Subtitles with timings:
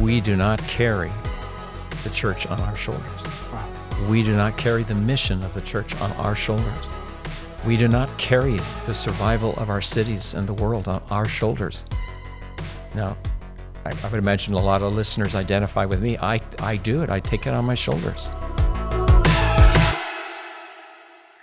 [0.00, 1.10] We do not carry
[2.04, 3.26] the church on our shoulders.
[4.08, 6.90] We do not carry the mission of the church on our shoulders.
[7.66, 11.84] We do not carry the survival of our cities and the world on our shoulders.
[12.94, 13.16] Now,
[13.84, 16.16] I, I would imagine a lot of listeners identify with me.
[16.18, 18.30] I, I do it, I take it on my shoulders.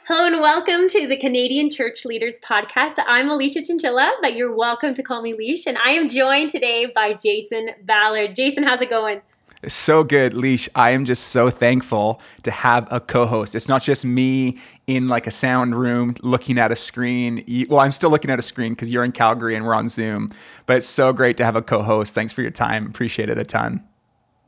[0.07, 2.93] Hello and welcome to the Canadian Church Leaders Podcast.
[3.05, 6.85] I'm Alicia Chinchilla, but you're welcome to call me Leash, and I am joined today
[6.85, 8.33] by Jason Ballard.
[8.33, 9.21] Jason, how's it going?
[9.67, 10.69] So good, Leash.
[10.75, 13.53] I am just so thankful to have a co-host.
[13.53, 14.57] It's not just me
[14.87, 17.43] in like a sound room looking at a screen.
[17.67, 20.29] Well, I'm still looking at a screen because you're in Calgary and we're on Zoom.
[20.67, 22.13] But it's so great to have a co-host.
[22.13, 22.85] Thanks for your time.
[22.85, 23.85] Appreciate it a ton.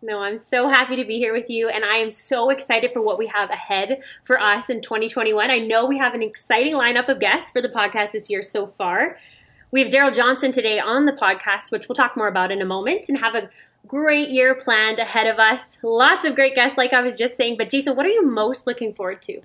[0.01, 3.01] No, I'm so happy to be here with you, and I am so excited for
[3.01, 5.51] what we have ahead for us in 2021.
[5.51, 8.65] I know we have an exciting lineup of guests for the podcast this year so
[8.65, 9.17] far.
[9.71, 12.65] We have Darrell Johnson today on the podcast, which we'll talk more about in a
[12.65, 13.49] moment, and have a
[13.87, 15.77] great year planned ahead of us.
[15.83, 17.57] Lots of great guests, like I was just saying.
[17.57, 19.41] But, Jason, what are you most looking forward to?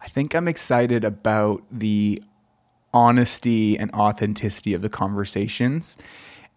[0.00, 2.22] I think I'm excited about the
[2.94, 5.96] honesty and authenticity of the conversations.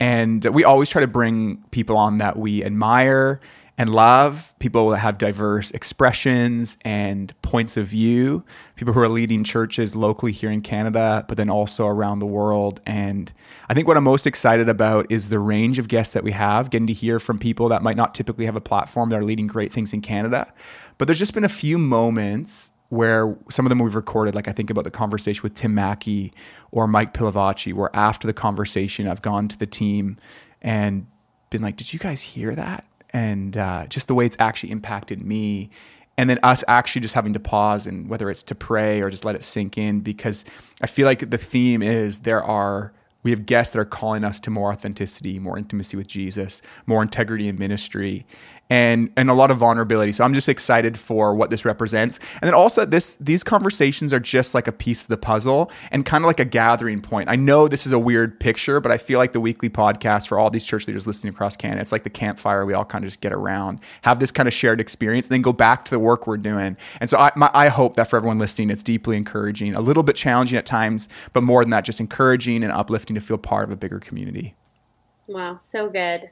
[0.01, 3.39] And we always try to bring people on that we admire
[3.77, 8.43] and love, people that have diverse expressions and points of view,
[8.75, 12.81] people who are leading churches locally here in Canada, but then also around the world.
[12.87, 13.31] And
[13.69, 16.71] I think what I'm most excited about is the range of guests that we have,
[16.71, 19.45] getting to hear from people that might not typically have a platform that are leading
[19.45, 20.51] great things in Canada.
[20.97, 24.51] But there's just been a few moments where some of them we've recorded, like I
[24.51, 26.33] think about the conversation with Tim Mackie
[26.71, 30.17] or Mike Pilavachi, where after the conversation, I've gone to the team
[30.61, 31.07] and
[31.49, 32.85] been like, Did you guys hear that?
[33.13, 35.69] and uh, just the way it's actually impacted me
[36.17, 39.25] and then us actually just having to pause and whether it's to pray or just
[39.25, 40.45] let it sink in because
[40.81, 44.39] i feel like the theme is there are we have guests that are calling us
[44.39, 48.25] to more authenticity more intimacy with jesus more integrity in ministry
[48.71, 50.13] and and a lot of vulnerability.
[50.13, 52.19] So I'm just excited for what this represents.
[52.41, 56.05] And then also this these conversations are just like a piece of the puzzle and
[56.05, 57.29] kind of like a gathering point.
[57.29, 60.39] I know this is a weird picture, but I feel like the weekly podcast for
[60.39, 63.09] all these church leaders listening across Canada, it's like the campfire we all kind of
[63.09, 65.99] just get around, have this kind of shared experience, and then go back to the
[65.99, 66.77] work we're doing.
[67.01, 70.03] And so I, my, I hope that for everyone listening, it's deeply encouraging, a little
[70.03, 73.65] bit challenging at times, but more than that, just encouraging and uplifting to feel part
[73.65, 74.55] of a bigger community.
[75.27, 76.29] Wow, so good.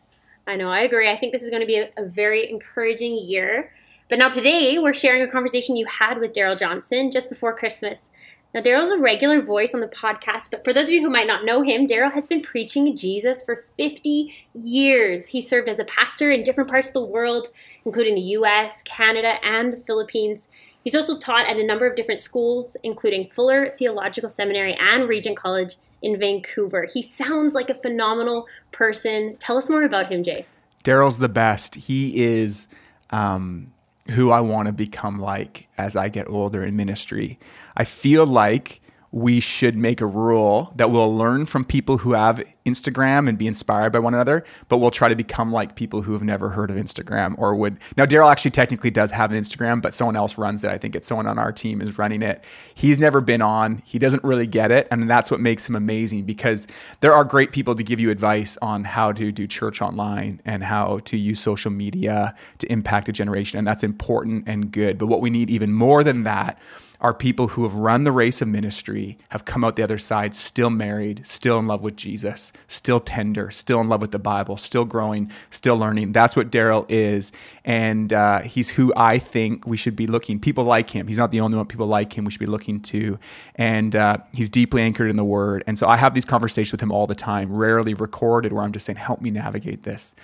[0.48, 1.10] I know, I agree.
[1.10, 3.72] I think this is going to be a, a very encouraging year.
[4.10, 8.10] But now today, we're sharing a conversation you had with Darrell Johnson just before Christmas.
[8.54, 11.28] Now, Darrell's a regular voice on the podcast, but for those of you who might
[11.28, 15.28] not know him, Darrell has been preaching Jesus for 50 years.
[15.28, 17.50] He served as a pastor in different parts of the world,
[17.86, 20.50] including the US, Canada, and the Philippines.
[20.84, 25.38] He's also taught at a number of different schools, including Fuller Theological Seminary and Regent
[25.38, 26.88] College in Vancouver.
[26.92, 29.38] He sounds like a phenomenal person.
[29.38, 30.46] Tell us more about him, Jay.
[30.84, 31.76] Darrell's the best.
[31.76, 32.68] He is
[33.10, 33.74] um,
[34.10, 37.40] who I want to become like as I get older in ministry.
[37.76, 42.44] I feel like we should make a rule that we'll learn from people who have
[42.66, 46.14] Instagram and be inspired by one another, but we'll try to become like people who
[46.14, 47.80] have never heard of Instagram or would.
[47.98, 50.70] Now, Darrell actually technically does have an Instagram, but someone else runs it.
[50.70, 52.44] I think it's someone on our team is running it.
[52.76, 54.88] He's never been on, he doesn't really get it.
[54.92, 56.68] And that's what makes him amazing because
[57.00, 60.64] there are great people to give you advice on how to do church online and
[60.64, 63.58] how to use social media to impact a generation.
[63.58, 65.00] And that's important and good.
[65.00, 66.60] But what we need even more than that
[67.02, 70.36] are people who have run the race of ministry, have come out the other side,
[70.36, 74.58] still married, still in love with Jesus, still tender, still in love with the Bible,
[74.58, 76.12] still growing, still learning.
[76.12, 77.32] That's what Darrell is.
[77.64, 80.40] And uh, he's who I think we should be looking.
[80.40, 81.08] People like him.
[81.08, 81.68] He's not the only one.
[81.68, 83.18] People like him we should be looking to.
[83.56, 85.64] And uh, he's deeply anchored in the word.
[85.68, 88.74] And so I have these conversations with him all the time, rarely recorded, where I'm
[88.74, 90.16] just saying, help me navigate this.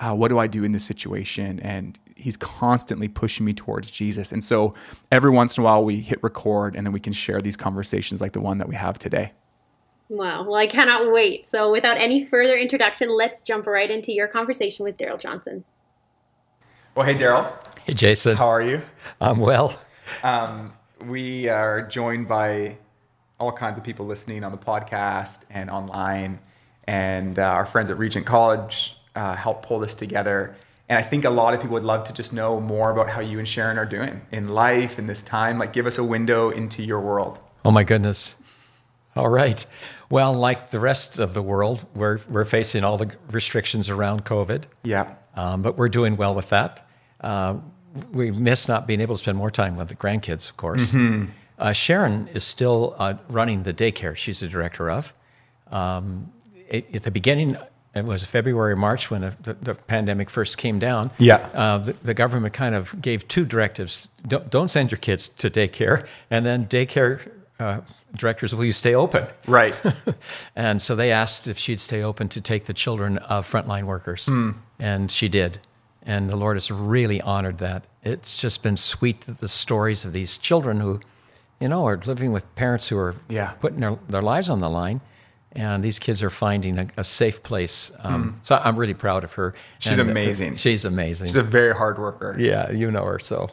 [0.00, 1.60] Uh, what do I do in this situation?
[1.60, 4.32] And he's constantly pushing me towards Jesus.
[4.32, 4.72] And so
[5.12, 8.22] every once in a while we hit record and then we can share these conversations
[8.22, 9.32] like the one that we have today.
[10.08, 10.44] Wow.
[10.44, 11.44] Well, I cannot wait.
[11.44, 15.64] So without any further introduction, let's jump right into your conversation with Darrell Johnson.
[16.94, 17.54] Well, hey, Darrell.
[17.84, 18.38] Hey, Jason.
[18.38, 18.80] How are you?
[19.20, 19.78] I'm well.
[20.22, 20.72] Um,
[21.04, 22.78] we are joined by
[23.38, 26.38] all kinds of people listening on the podcast and online.
[26.84, 30.56] And uh, our friends at Regent College uh, helped pull this together.
[30.88, 33.20] And I think a lot of people would love to just know more about how
[33.20, 35.58] you and Sharon are doing in life in this time.
[35.58, 37.38] Like, give us a window into your world.
[37.64, 38.34] Oh, my goodness.
[39.16, 39.64] All right.
[40.10, 44.64] Well, like the rest of the world, we're, we're facing all the restrictions around COVID.
[44.82, 45.14] Yeah.
[45.36, 46.86] Um, but we're doing well with that.
[47.20, 47.56] Uh,
[48.12, 50.90] we miss not being able to spend more time with the grandkids, of course.
[50.90, 51.30] Mm-hmm.
[51.58, 55.14] Uh, Sharon is still uh, running the daycare she's the director of.
[55.70, 56.32] Um,
[56.68, 57.56] it, at the beginning,
[57.94, 61.10] it was February, March when the, the, the pandemic first came down.
[61.18, 61.36] Yeah.
[61.54, 65.50] Uh, the, the government kind of gave two directives: don't, don't send your kids to
[65.50, 67.30] daycare, and then daycare
[67.60, 67.80] uh,
[68.16, 69.26] directors, will you stay open?
[69.46, 69.80] Right.
[70.56, 74.26] and so they asked if she'd stay open to take the children of frontline workers,
[74.26, 74.50] Hmm.
[74.78, 75.58] and she did.
[76.06, 77.84] And the Lord has really honored that.
[78.02, 81.00] It's just been sweet that the stories of these children who,
[81.60, 83.52] you know, are living with parents who are Yeah.
[83.60, 85.00] putting their, their lives on the line.
[85.56, 87.92] And these kids are finding a, a safe place.
[88.00, 89.54] Um, So I'm really proud of her.
[89.78, 90.56] She's And, uh, amazing.
[90.56, 91.28] She's amazing.
[91.28, 92.34] She's a very hard worker.
[92.38, 93.18] yeah, you know her.
[93.20, 93.50] So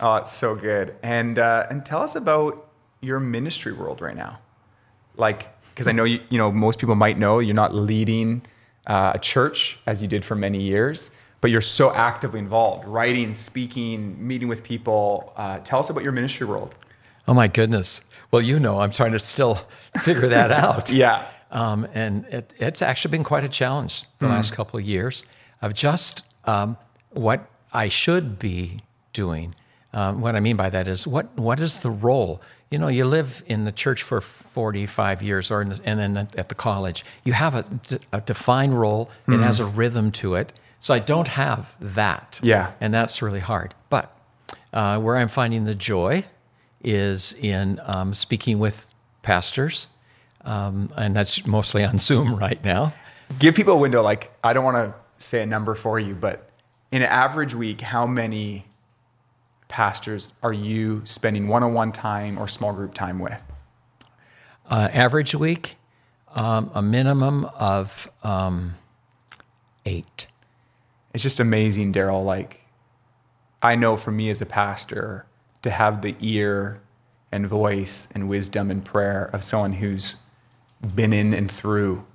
[0.00, 0.94] Oh, it's so good.
[1.02, 2.66] And uh, and tell us about
[3.00, 4.38] your ministry world right now.
[5.16, 8.42] Like, because I know you, you know most people might know you're not leading
[8.86, 11.10] uh, a church as you did for many years,
[11.40, 15.32] but you're so actively involved, writing, speaking, meeting with people.
[15.36, 16.74] Uh, tell us about your ministry world.
[17.28, 18.02] Oh my goodness.
[18.30, 19.54] Well, you know, I'm trying to still
[20.02, 20.90] figure that out.
[20.92, 21.26] Yeah.
[21.50, 25.24] Um, and it, it's actually been quite a challenge the last couple of years
[25.62, 26.76] of just um,
[27.10, 28.80] what I should be
[29.12, 29.54] doing.
[29.92, 32.40] Um, what I mean by that is what what is the role?
[32.70, 36.16] You know, you live in the church for 45 years, or in the, and then
[36.16, 37.64] at the college, you have a,
[38.12, 39.10] a defined role.
[39.26, 40.52] It has a rhythm to it.
[40.78, 42.38] So I don't have that.
[42.42, 42.72] Yeah.
[42.80, 43.74] and that's really hard.
[43.90, 44.16] But
[44.72, 46.24] uh, where I'm finding the joy
[46.82, 48.92] is in um, speaking with
[49.22, 49.88] pastors,
[50.44, 52.92] um, and that's mostly on Zoom right now.
[53.38, 54.02] Give people a window.
[54.02, 54.94] Like, I don't want to
[55.24, 56.50] say a number for you, but
[56.90, 58.66] in an average week, how many
[59.68, 63.42] pastors are you spending one-on-one time or small group time with?
[64.68, 65.76] Uh, average week,
[66.34, 68.74] um, a minimum of um,
[69.86, 70.26] eight.
[71.14, 72.24] it's just amazing, Darrell.
[72.24, 72.60] Like,
[73.62, 75.26] I know for me as a pastor
[75.62, 76.80] to have the ear
[77.32, 80.16] and voice and wisdom and prayer of someone who's
[80.94, 82.06] been in and through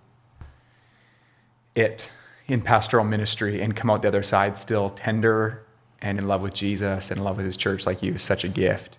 [1.76, 2.12] it
[2.48, 5.66] in pastoral ministry and come out the other side still tender
[6.02, 8.44] and in love with Jesus and in love with his church like you is such
[8.44, 8.98] a gift.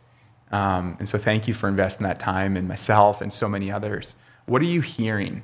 [0.50, 4.14] Um, and so thank you for investing that time in myself and so many others.
[4.46, 5.42] What are you hearing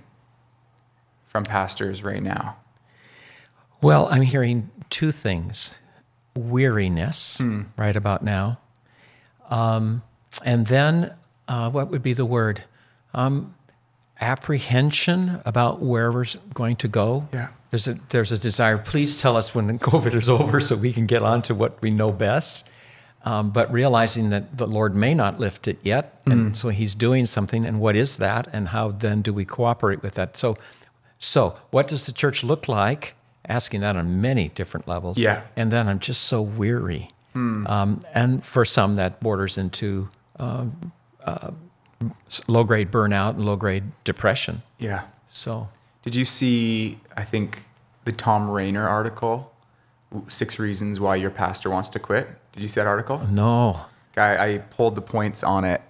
[1.26, 2.56] from pastors right now?
[3.80, 5.78] Well, I'm hearing two things
[6.36, 7.40] weariness
[7.76, 8.58] right about now.
[9.50, 10.02] Um,
[10.44, 11.14] and then,
[11.48, 12.64] uh, what would be the word?
[13.12, 13.54] Um,
[14.20, 17.28] apprehension about where we're going to go.
[17.32, 17.48] Yeah.
[17.70, 21.06] There's a, there's a desire, please tell us when COVID is over so we can
[21.06, 22.68] get on to what we know best.
[23.24, 26.20] Um, but realizing that the Lord may not lift it yet.
[26.26, 27.64] And so he's doing something.
[27.64, 28.48] And what is that?
[28.52, 30.36] And how then do we cooperate with that?
[30.36, 30.56] So,
[31.20, 33.14] so what does the church look like?
[33.48, 35.18] Asking that on many different levels.
[35.18, 35.44] Yeah.
[35.54, 37.10] And then I'm just so weary.
[37.68, 40.08] Um, and for some, that borders into
[40.40, 40.92] um,
[41.24, 41.52] uh,
[42.46, 44.62] low grade burnout and low grade depression.
[44.78, 45.04] Yeah.
[45.28, 45.68] So,
[46.02, 47.64] Did you see, I think,
[48.04, 49.52] the Thom Rainer article,
[50.28, 52.28] Six Reasons Why Your Pastor Wants to Quit?
[52.52, 53.26] Did you see that article?
[53.28, 53.80] no.
[54.14, 55.80] I, I pulled the points on it.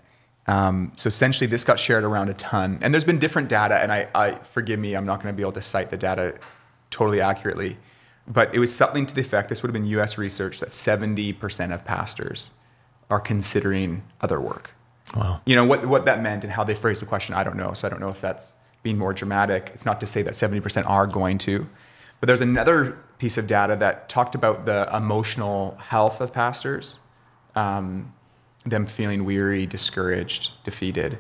[0.47, 2.79] Um, so essentially, this got shared around a ton.
[2.81, 5.43] And there's been different data, and I, I forgive me, I'm not going to be
[5.43, 6.39] able to cite the data
[6.91, 7.79] totally accurately.
[8.29, 11.75] But it was something to the effect this would have been US research that 70%
[11.75, 12.53] of pastors
[13.11, 14.71] are considering other work.
[15.17, 15.41] Wow.
[15.45, 17.73] You know, what, what that meant and how they phrased the question, I don't know.
[17.75, 19.71] So I don't know if that's being more dramatic.
[19.75, 21.67] It's not to say that 70% are going to.
[22.21, 27.01] But there's another piece of data that talked about the emotional health of pastors,
[27.55, 28.13] um,
[28.65, 31.19] them feeling weary, discouraged, defeated.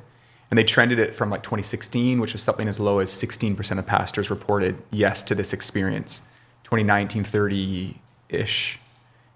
[0.50, 3.86] And they trended it from like 2016, which was something as low as 16% of
[3.86, 6.22] pastors reported yes to this experience.
[6.64, 8.78] 2019, 30 ish,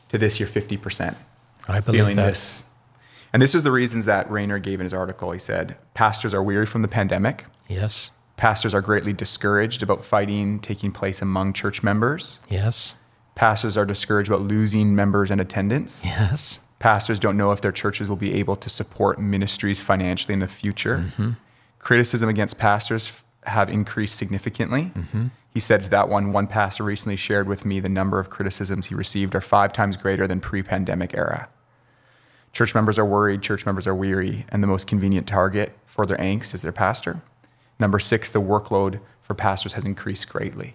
[0.09, 1.17] to this year, 50%
[1.69, 2.29] I believe feeling that.
[2.29, 2.65] this.
[3.33, 5.31] And this is the reasons that Rainer gave in his article.
[5.33, 7.47] He said, Pastors are weary from the pandemic.
[7.69, 8.11] Yes.
[8.37, 12.39] Pastors are greatly discouraged about fighting taking place among church members.
[12.51, 12.97] Yes.
[13.35, 16.05] Pastors are discouraged about losing members and attendance.
[16.05, 16.61] Yes.
[16.79, 20.49] Pastors don't know if their churches will be able to support ministries financially in the
[20.49, 20.99] future.
[20.99, 21.31] Mm-hmm.
[21.79, 24.93] Criticism against pastors have increased significantly.
[24.95, 25.27] Mm-hmm.
[25.53, 28.87] He said to that one, one pastor recently shared with me the number of criticisms
[28.87, 31.49] he received are five times greater than pre pandemic era.
[32.57, 36.17] Church members are worried, church members are weary, and the most convenient target for their
[36.17, 37.21] angst is their pastor.
[37.79, 40.75] Number six, the workload for pastors has increased greatly.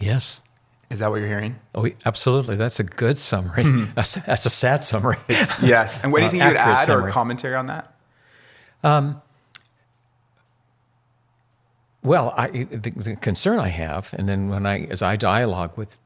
[0.00, 0.42] Yes.
[0.88, 1.56] Is that what you're hearing?
[1.74, 2.56] Oh, absolutely.
[2.56, 3.64] That's a good summary.
[3.94, 5.18] That's, that's a sad summary.
[5.62, 6.02] Yes.
[6.02, 7.10] And what do you Uh, think you would add summary.
[7.10, 7.94] or commentary on that?
[8.82, 9.20] Um,
[12.02, 15.98] Well, I, the, the concern I have, and then when I, as I dialogue with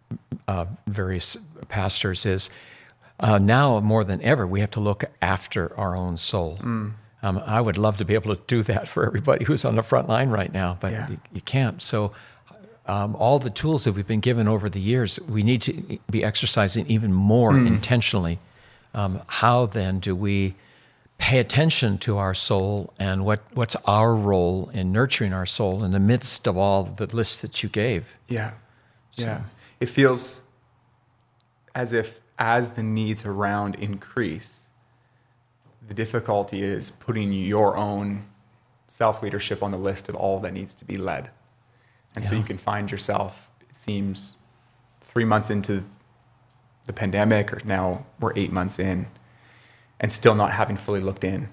[0.49, 1.37] uh, various
[1.69, 2.51] pastors, is
[3.21, 6.59] uh, now more than ever we have to look after our own soul.
[7.25, 9.83] Um, I would love to be able to do that for everybody who's on the
[9.85, 11.09] front line right now, but Yeah.
[11.09, 11.81] you, you can't.
[11.81, 12.13] So,
[12.87, 16.25] um, all the tools that we've been given over the years, we need to be
[16.25, 18.41] exercising even more intentionally.
[18.93, 20.57] Um, how then do we
[21.19, 25.93] pay attention to our soul and what, what's our role in nurturing our soul in
[25.93, 28.17] the midst of all the lists that you gave?
[28.29, 28.51] Yeah.
[29.15, 29.43] Yeah.
[29.79, 30.43] It feels
[31.77, 34.67] as if as the needs around increase,
[35.87, 38.25] the difficulty is putting your own
[38.89, 41.31] self leadership on the list of all that needs to be led.
[42.17, 44.37] And so you can find yourself, it seems,
[45.01, 45.85] three months into
[46.87, 49.07] the pandemic, or now we're eight months in,
[50.01, 51.49] and still not having fully looked in.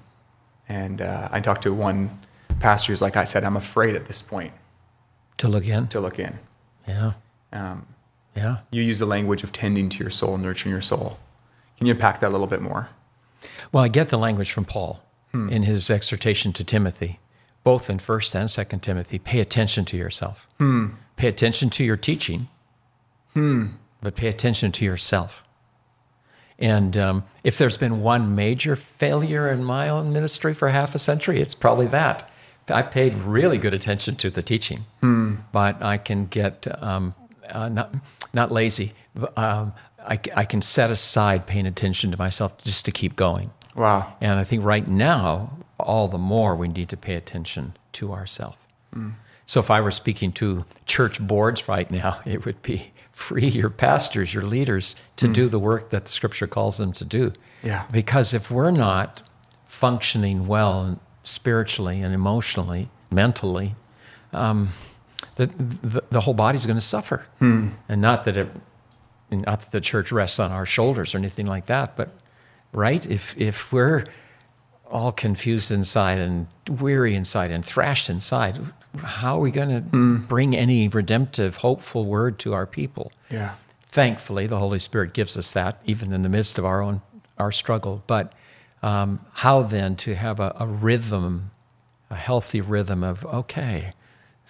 [0.67, 2.19] And uh, I talked to one
[2.60, 4.53] pastor who's like, I said, I'm afraid at this point
[5.38, 5.88] To look in?
[5.89, 6.39] to look in.
[6.88, 7.13] Yeah.
[7.53, 7.86] Um,
[8.39, 8.58] Yeah.
[8.72, 11.19] you use the language of tending to your soul, nurturing your soul.
[11.77, 12.89] Can you unpack that a little bit more?
[13.72, 15.03] Well, I get the language from Paul
[15.34, 17.19] in his exhortation to Timothy,
[17.63, 19.19] both in First and Second Timothy.
[19.19, 20.48] Pay attention to yourself.
[21.17, 22.48] Pay attention to your teaching,
[24.01, 25.43] but pay attention to yourself.
[26.58, 31.00] And um, if there's been one major failure in my own ministry for half a
[31.00, 32.29] century, it's probably that.
[32.72, 34.86] I paid really good attention to the teaching,
[35.51, 37.15] but I can get um,
[37.51, 37.94] uh, not
[38.34, 38.94] not lazy.
[39.36, 39.74] Um,
[40.06, 43.51] I, I can set aside paying attention to myself just to keep going.
[43.75, 44.13] Wow.
[44.22, 48.58] And I think right now, all the more we need to pay attention to ourselves.
[49.46, 53.70] So if I were speaking to church boards right now, it would be free your
[53.70, 57.34] pastors, your leaders to do the work that the scripture calls them to do.
[57.63, 57.86] Yeah.
[57.91, 59.22] Because if we're not
[59.65, 63.75] functioning well spiritually and emotionally, mentally,
[64.32, 64.70] um,
[65.39, 65.48] the,
[65.88, 67.25] the, the whole body's going to suffer.
[67.88, 68.50] And not that it,
[69.31, 72.10] not that the church rests on our shoulders or anything like that, but
[72.74, 73.05] right?
[73.05, 74.03] If, if we're
[74.91, 78.60] all confused inside and weary inside and thrashed inside,
[79.03, 79.81] how are we going to
[80.27, 83.12] bring any redemptive, hopeful word to our people?
[83.29, 83.53] Yeah.
[83.84, 87.01] Thankfully, the Holy Spirit gives us that, even in the midst of our own
[87.38, 88.03] our struggle.
[88.08, 88.34] But
[88.84, 91.51] um, how then to have a, a rhythm,
[92.10, 93.93] a healthy rhythm of okay,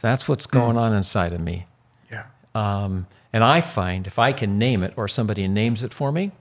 [0.02, 0.58] that's what's hmm.
[0.58, 1.68] going on inside of me.
[2.12, 2.26] Yeah.
[2.56, 6.32] Um, and I find if I can name it or somebody names it for me,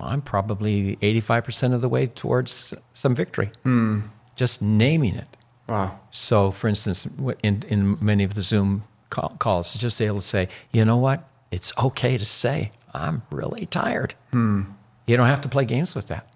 [0.00, 3.50] I'm probably 85% of the way towards some victory.
[3.64, 4.00] Hmm.
[4.36, 5.36] Just naming it.
[5.68, 5.98] Wow.
[6.10, 7.06] So, for instance,
[7.42, 11.28] in, in many of the Zoom call, calls, just able to say, you know what?
[11.50, 14.14] It's okay to say, I'm really tired.
[14.30, 14.62] Hmm.
[15.06, 16.28] You don't have to play games with that.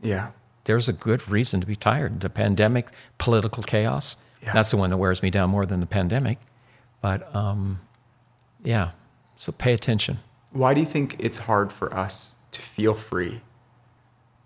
[0.00, 0.30] Yeah.
[0.64, 2.20] There's a good reason to be tired.
[2.20, 4.52] The pandemic, political chaos, Yeah.
[4.52, 6.38] that's the one that wears me down more than the pandemic.
[7.00, 7.80] But um,
[8.62, 8.92] yeah,
[9.36, 10.18] so pay attention.
[10.52, 13.40] Why do you think it's hard for us to feel free,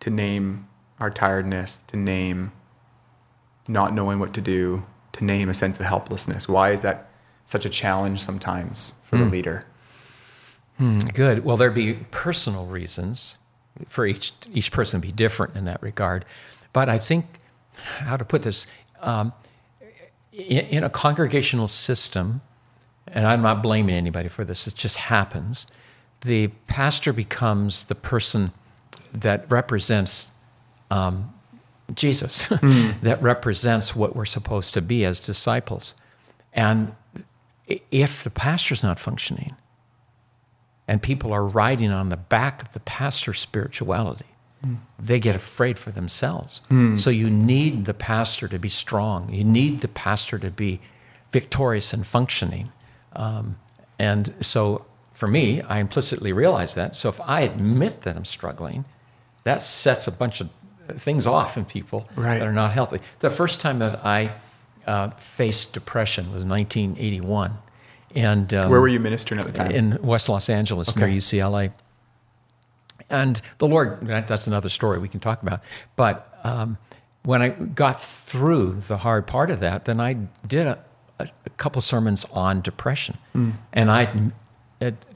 [0.00, 2.52] to name our tiredness, to name
[3.68, 6.48] not knowing what to do, to name a sense of helplessness?
[6.48, 7.08] Why is that
[7.44, 9.64] such a challenge sometimes for the leader?
[11.14, 11.44] Good.
[11.44, 13.38] Well, there'd be personal reasons
[13.86, 16.24] for each each person to be different in that regard,
[16.72, 17.26] but I think
[17.76, 18.66] how to put this
[19.00, 19.32] um,
[20.36, 22.40] in, in a congregational system,
[23.06, 24.66] and I'm not blaming anybody for this.
[24.66, 25.66] It just happens.
[26.22, 28.52] The pastor becomes the person
[29.12, 30.32] that represents
[30.90, 31.32] um,
[31.94, 32.48] Jesus,
[33.02, 35.94] that represents what we're supposed to be as disciples,
[36.52, 36.94] and
[37.90, 39.56] if the pastor's not functioning
[40.86, 44.26] and people are riding on the back of the pastor's spirituality.
[44.98, 46.62] They get afraid for themselves.
[46.96, 49.32] So you need the pastor to be strong.
[49.32, 50.80] You need the pastor to be
[51.32, 52.72] victorious and functioning.
[53.14, 53.56] Um,
[53.98, 56.96] and so for me, I implicitly realize that.
[56.96, 58.84] So if I admit that I'm struggling,
[59.44, 60.48] that sets a bunch of
[60.98, 62.38] things off in people Right.
[62.38, 63.00] that are not healthy.
[63.20, 64.30] The first time that I
[64.86, 67.52] uh, faced depression was 1981.
[68.14, 69.70] And um, Where were you ministering at the time?
[69.70, 71.16] in West Los Angeles near Okay.
[71.16, 71.72] UCLA.
[73.14, 75.60] And the Lord, that- that's another story we can talk about.
[75.96, 76.78] But um,
[77.24, 80.14] when I got through the hard part of that, then I
[80.46, 80.78] did a,
[81.18, 83.16] a, a couple sermons on depression.
[83.32, 83.50] Hmm.
[83.72, 84.32] And I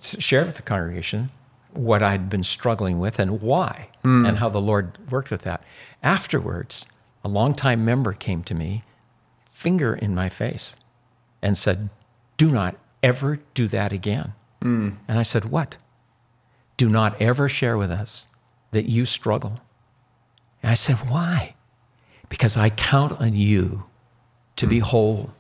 [0.00, 1.30] shared with the congregation
[1.72, 4.24] what I'd been struggling with and why, hmm.
[4.24, 5.62] and how the Lord worked with that.
[6.02, 6.86] Afterwards,
[7.22, 8.82] a longtime member came to me,
[9.40, 10.76] finger in my face,
[11.42, 11.90] and said,
[12.36, 14.32] Do not ever do that again.
[14.62, 14.90] Hmm.
[15.06, 15.76] And I said, What?
[16.78, 18.28] Do not ever share with us
[18.70, 19.61] that you struggle.
[20.62, 21.54] And I said, Why?
[22.30, 23.85] Because I count on you
[24.56, 25.35] to be whole,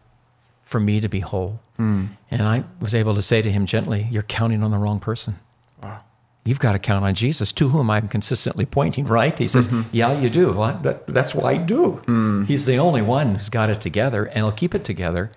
[0.62, 1.60] for me to be whole.
[1.76, 2.06] Hmm.
[2.30, 5.38] And I was able to say to him gently, You're counting on the wrong person.
[5.82, 6.04] Wow.
[6.44, 9.38] You've got to count on Jesus, to whom I'm consistently pointing, right?
[9.38, 9.88] He says, mm-hmm.
[9.92, 10.52] Yeah, you do.
[10.52, 12.02] Well, that, that's what I do.
[12.06, 12.44] Hmm.
[12.44, 15.30] He's the only one who's got it together and he'll keep it together.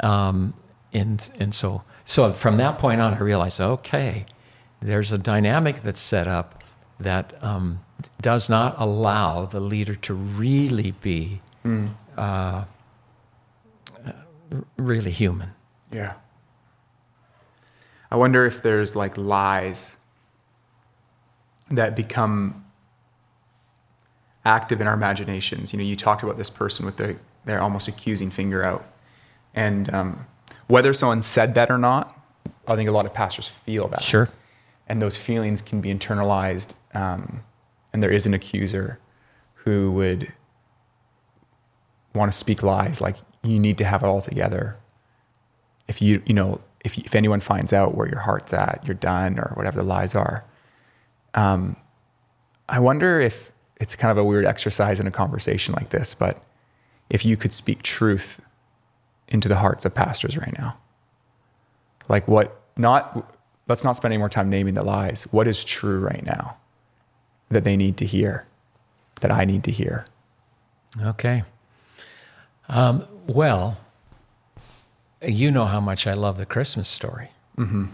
[0.00, 0.54] Um,
[0.92, 4.26] and and so so from that point on, I realized, okay,
[4.80, 6.64] there's a dynamic that's set up
[6.98, 7.80] that um,
[8.20, 11.40] does not allow the leader to really be
[12.16, 12.64] uh,
[14.76, 15.52] really human.
[15.92, 16.14] Yeah.
[18.10, 19.96] I wonder if there's like lies
[21.70, 22.64] that become
[24.44, 25.72] active in our imaginations.
[25.72, 28.84] You know, you talked about this person with their, their almost accusing finger out.
[29.54, 30.26] And um,
[30.66, 32.16] whether someone said that or not,
[32.66, 34.02] I think a lot of pastors feel that.
[34.02, 34.28] Sure.
[34.90, 36.74] And those feelings can be internalized.
[36.94, 37.44] Um,
[37.92, 38.98] and there is an accuser
[39.54, 40.32] who would
[42.14, 44.76] want to speak lies like you need to have it all together.
[45.86, 49.38] If you, you know, if, if anyone finds out where your heart's at, you're done
[49.38, 50.44] or whatever the lies are.
[51.34, 51.76] Um,
[52.68, 56.42] I wonder if it's kind of a weird exercise in a conversation like this, but
[57.08, 58.40] if you could speak truth
[59.28, 60.76] into the hearts of pastors right now,
[62.08, 63.38] like what, not,
[63.70, 65.22] let's not spend any more time naming the lies.
[65.30, 66.58] What is true right now
[67.50, 68.46] that they need to hear,
[69.20, 70.06] that I need to hear?
[71.00, 71.44] Okay.
[72.68, 73.78] Um, well,
[75.22, 77.30] you know how much I love the Christmas story.
[77.56, 77.86] Mm-hmm.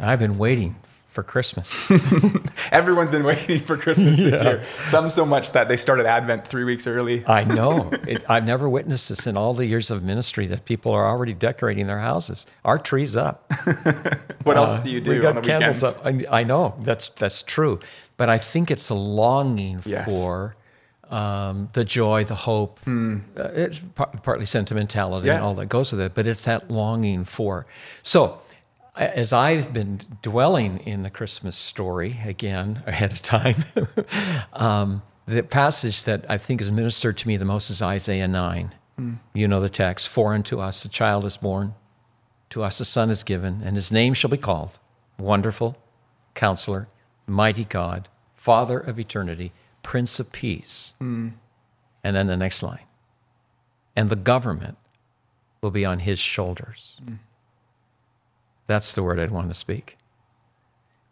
[0.00, 0.76] I've been waiting
[1.14, 1.88] for Christmas.
[2.72, 4.48] Everyone's been waiting for Christmas this yeah.
[4.48, 4.64] year.
[4.86, 7.24] Some so much that they started Advent three weeks early.
[7.26, 7.90] I know.
[8.04, 11.32] It, I've never witnessed this in all the years of ministry that people are already
[11.32, 12.44] decorating their houses.
[12.64, 13.50] Our tree's up.
[14.42, 15.10] what uh, else do you do?
[15.10, 16.04] We got candles up.
[16.04, 17.80] I, I, know that's that's true,
[18.18, 20.06] but I think it's a longing yes.
[20.06, 20.56] for.
[21.10, 23.20] Um, the joy, the hope, mm.
[23.38, 25.36] uh, it's par- partly sentimentality yeah.
[25.36, 27.66] and all that goes with it, but it's that longing for.
[28.02, 28.40] So,
[28.96, 33.64] as I've been dwelling in the Christmas story again ahead of time,
[34.52, 38.74] um, the passage that I think is ministered to me the most is Isaiah 9.
[39.00, 39.18] Mm.
[39.32, 41.74] You know the text For unto us a child is born,
[42.50, 44.78] to us a son is given, and his name shall be called
[45.18, 45.76] Wonderful,
[46.34, 46.88] Counselor,
[47.26, 50.94] Mighty God, Father of eternity, Prince of Peace.
[51.02, 51.32] Mm.
[52.04, 52.84] And then the next line,
[53.96, 54.76] and the government
[55.62, 57.00] will be on his shoulders.
[57.02, 57.18] Mm.
[58.66, 59.96] That's the word I'd want to speak.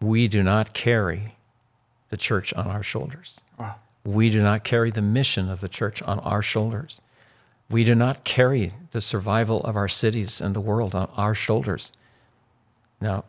[0.00, 1.36] We do not carry
[2.10, 3.40] the church on our shoulders.
[3.58, 3.76] Wow.
[4.04, 7.00] We do not carry the mission of the church on our shoulders.
[7.70, 11.92] We do not carry the survival of our cities and the world on our shoulders.
[13.00, 13.24] Now,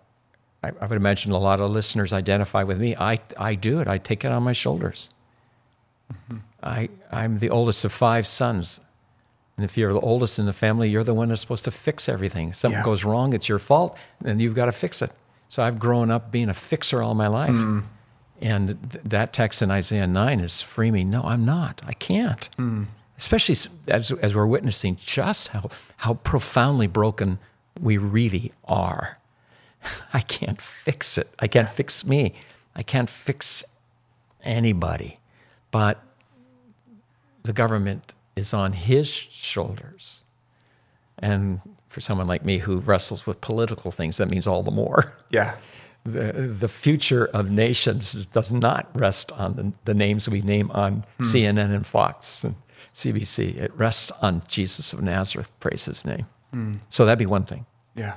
[0.64, 2.96] I, I would imagine a lot of listeners identify with me.
[2.96, 5.12] I, I do it, I take it on my shoulders.
[6.12, 6.38] Mm-hmm.
[6.62, 8.82] I, I'm the oldest of five sons.
[9.58, 12.10] And if you're the oldest in the family, you're the one that's supposed to fix
[12.10, 12.50] everything.
[12.50, 12.84] If something yeah.
[12.84, 15.12] goes wrong, it's your fault, and you've got to fix it.
[15.48, 17.52] So I've grown up being a fixer all my life.
[17.52, 17.84] Mm.
[18.42, 21.04] And th- that text in Isaiah 9 is free me.
[21.04, 21.82] No, I'm not.
[21.86, 22.50] I can't.
[22.58, 22.88] Mm.
[23.18, 23.56] Especially
[23.88, 27.38] as, as we're witnessing just how, how profoundly broken
[27.80, 29.20] we really are.
[30.14, 31.30] I can't fix it.
[31.40, 32.34] I can't fix me.
[32.76, 33.64] I can't fix
[34.44, 35.20] anybody.
[35.70, 36.04] But
[37.44, 40.24] the government is on his shoulders.
[41.20, 45.14] And for someone like me who wrestles with political things, that means all the more.
[45.30, 45.56] Yeah.
[46.06, 51.06] The, the future of nations does not rest on the, the names we name on
[51.18, 51.24] hmm.
[51.24, 52.56] CNN and Fox and
[52.94, 53.56] CBC.
[53.56, 56.26] It rests on Jesus of Nazareth, praise his name.
[56.52, 56.74] Hmm.
[56.90, 57.66] So that'd be one thing.
[57.96, 58.16] Yeah.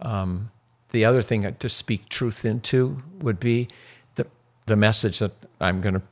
[0.00, 0.50] Um,
[0.90, 3.68] the other thing to speak truth into would be
[4.14, 4.26] the,
[4.66, 6.02] the message that I'm going to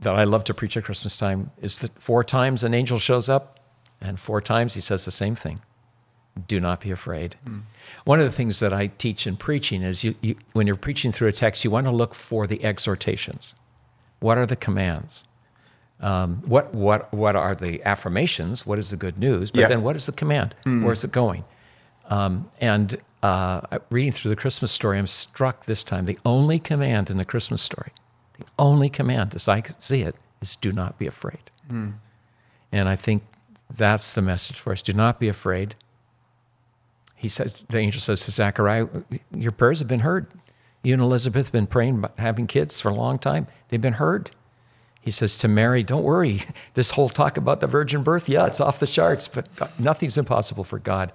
[0.00, 3.28] that I love to preach at Christmas time is that four times an angel shows
[3.28, 3.60] up,
[4.00, 5.60] and four times he says the same thing
[6.48, 7.36] do not be afraid.
[7.46, 7.62] Mm.
[8.04, 11.12] One of the things that I teach in preaching is you, you, when you're preaching
[11.12, 13.54] through a text, you want to look for the exhortations.
[14.20, 15.24] What are the commands?
[16.00, 18.66] Um, what, what, what are the affirmations?
[18.66, 19.50] What is the good news?
[19.50, 19.68] But yeah.
[19.68, 20.54] then what is the command?
[20.64, 20.84] Mm.
[20.84, 21.44] Where's it going?
[22.10, 27.08] Um, and uh, reading through the Christmas story, I'm struck this time the only command
[27.08, 27.92] in the Christmas story
[28.38, 31.50] the only command, as I see it, is do not be afraid.
[31.70, 31.94] Mm.
[32.72, 33.22] And I think
[33.70, 34.82] that's the message for us.
[34.82, 35.74] Do not be afraid.
[37.14, 38.86] He says, the angel says to Zechariah,
[39.34, 40.26] Your prayers have been heard.
[40.82, 43.46] You and Elizabeth have been praying about having kids for a long time.
[43.68, 44.30] They've been heard.
[45.00, 46.42] He says to Mary, Don't worry.
[46.74, 49.48] This whole talk about the virgin birth, yeah, it's off the charts, but
[49.80, 51.12] nothing's impossible for God.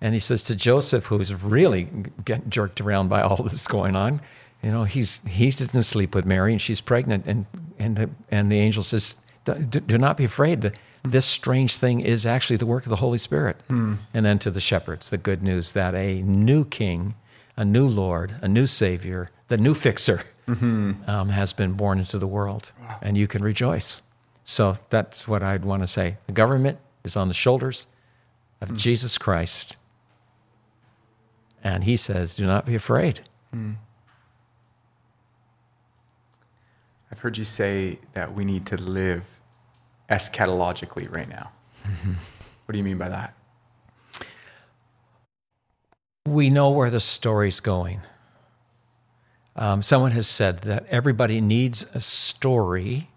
[0.00, 1.88] And he says to Joseph, who's really
[2.24, 4.20] getting jerked around by all this going on,
[4.62, 7.46] you know, he's he didn't sleep with Mary, and she's pregnant, and
[7.78, 10.72] and the, and the angel says, "Do, do not be afraid.
[11.02, 13.98] This strange thing is actually the work of the Holy Spirit." Mm.
[14.12, 17.14] And then to the shepherds, the good news that a new King,
[17.56, 21.08] a new Lord, a new Savior, the new Fixer, mm-hmm.
[21.08, 22.98] um, has been born into the world, wow.
[23.00, 24.02] and you can rejoice.
[24.44, 26.16] So that's what I'd want to say.
[26.26, 27.86] The government is on the shoulders
[28.60, 28.76] of mm.
[28.76, 29.76] Jesus Christ,
[31.62, 33.20] And he says, Do not be afraid.
[37.10, 39.40] I've heard you say that we need to live
[40.08, 41.50] eschatologically right now.
[42.64, 43.34] What do you mean by that?
[46.26, 48.00] We know where the story's going.
[49.56, 53.08] Um, someone has said that everybody needs a story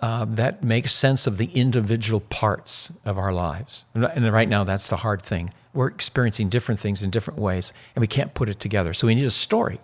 [0.00, 3.84] uh, that makes sense of the individual parts of our lives.
[3.94, 5.52] And and right now, that's the hard thing.
[5.72, 8.92] We're experiencing different things in different ways, and we can't put it together.
[8.92, 9.80] So we need a story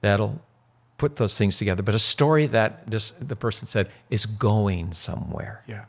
[0.00, 0.42] that'll
[1.02, 5.64] put those things together, but a story that this, the person said is going somewhere.
[5.66, 5.86] Yeah.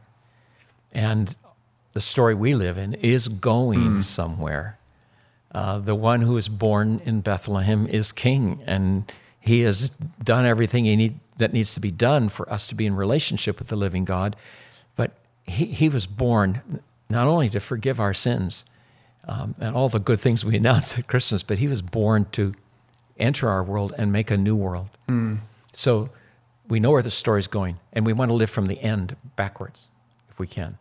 [0.91, 1.35] And
[1.91, 4.79] the story we live in is going somewhere.
[5.51, 9.91] Uh, the one who is born in Bethlehem is king, and he has
[10.23, 13.59] done everything he need, that needs to be done for us to be in relationship
[13.59, 14.35] with the living God.
[14.95, 15.11] But
[15.43, 18.65] he, he was born not only to forgive our sins
[19.25, 22.55] um, and all the good things we announce at Christmas, but he was born to
[23.23, 24.89] enter our world and make a new world.
[25.07, 25.39] Mm.
[25.71, 26.09] So
[26.67, 29.89] we know where the story's going, and we want to live from the end backwards
[30.29, 30.77] if we can.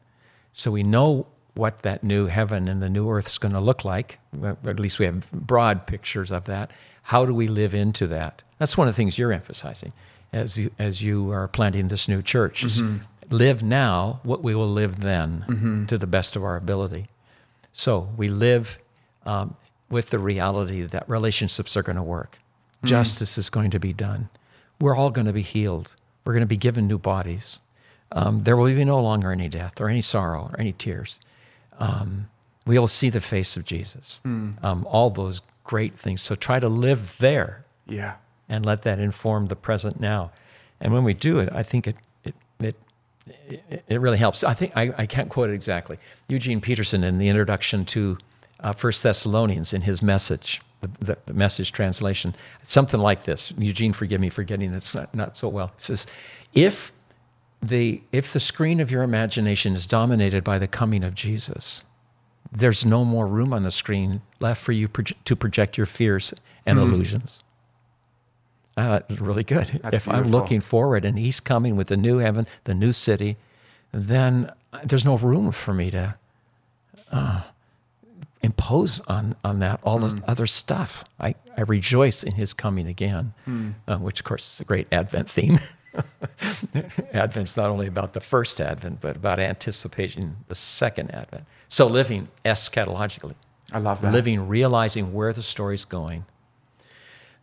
[0.52, 3.84] So we know what that new heaven and the new earth is going to look
[3.84, 4.18] like.
[4.42, 6.70] At least we have broad pictures of that.
[7.04, 8.42] How do we live into that?
[8.58, 9.92] That's one of the things you're emphasizing
[10.32, 12.64] as you, as you are planting this new church.
[12.64, 13.04] is mm-hmm.
[13.30, 15.86] Live now what we will live then mm-hmm.
[15.86, 17.08] to the best of our ability.
[17.72, 18.78] So we live
[19.24, 19.56] um,
[19.92, 22.38] with the reality that relationships are going to work,
[22.82, 24.28] justice is going to be done.
[24.80, 25.94] We're all going to be healed.
[26.24, 27.60] We're going to be given new bodies.
[28.10, 31.20] Um, there will be no longer any death or any sorrow or any tears.
[31.78, 32.28] Um,
[32.66, 34.20] we'll see the face of Jesus.
[34.24, 36.22] Um, all those great things.
[36.22, 38.14] So try to live there Yeah.
[38.48, 40.30] and let that inform the present now.
[40.80, 42.76] And when we do it, I think it it it,
[43.70, 44.42] it, it really helps.
[44.42, 45.98] I think I, I can't quote it exactly.
[46.28, 48.18] Eugene Peterson in the introduction to
[48.62, 53.52] uh, First Thessalonians in his message, the, the, the message translation, something like this.
[53.58, 55.72] Eugene, forgive me for getting this not, not so well.
[55.76, 56.06] It says,
[56.54, 56.92] if
[57.62, 61.84] the if the screen of your imagination is dominated by the coming of Jesus,
[62.50, 66.34] there's no more room on the screen left for you proje- to project your fears
[66.66, 67.42] and illusions.
[68.76, 69.80] Ah, that's really good.
[69.82, 73.36] That's if I'm looking forward and He's coming with the new heaven, the new city,
[73.92, 74.50] then
[74.82, 76.16] there's no room for me to
[77.12, 77.42] uh,
[78.42, 80.04] impose on, on that all Hmm.
[80.16, 81.04] this other stuff.
[81.20, 83.70] I, I rejoice in His coming again, Hmm.
[83.86, 85.58] uh, which, of course, is a great Advent theme.
[87.12, 91.44] Advent's not only about the first Advent, but about anticipating the second Advent.
[91.68, 93.34] So living eschatologically,
[93.72, 94.12] I love that.
[94.12, 96.24] living, realizing where the story's going.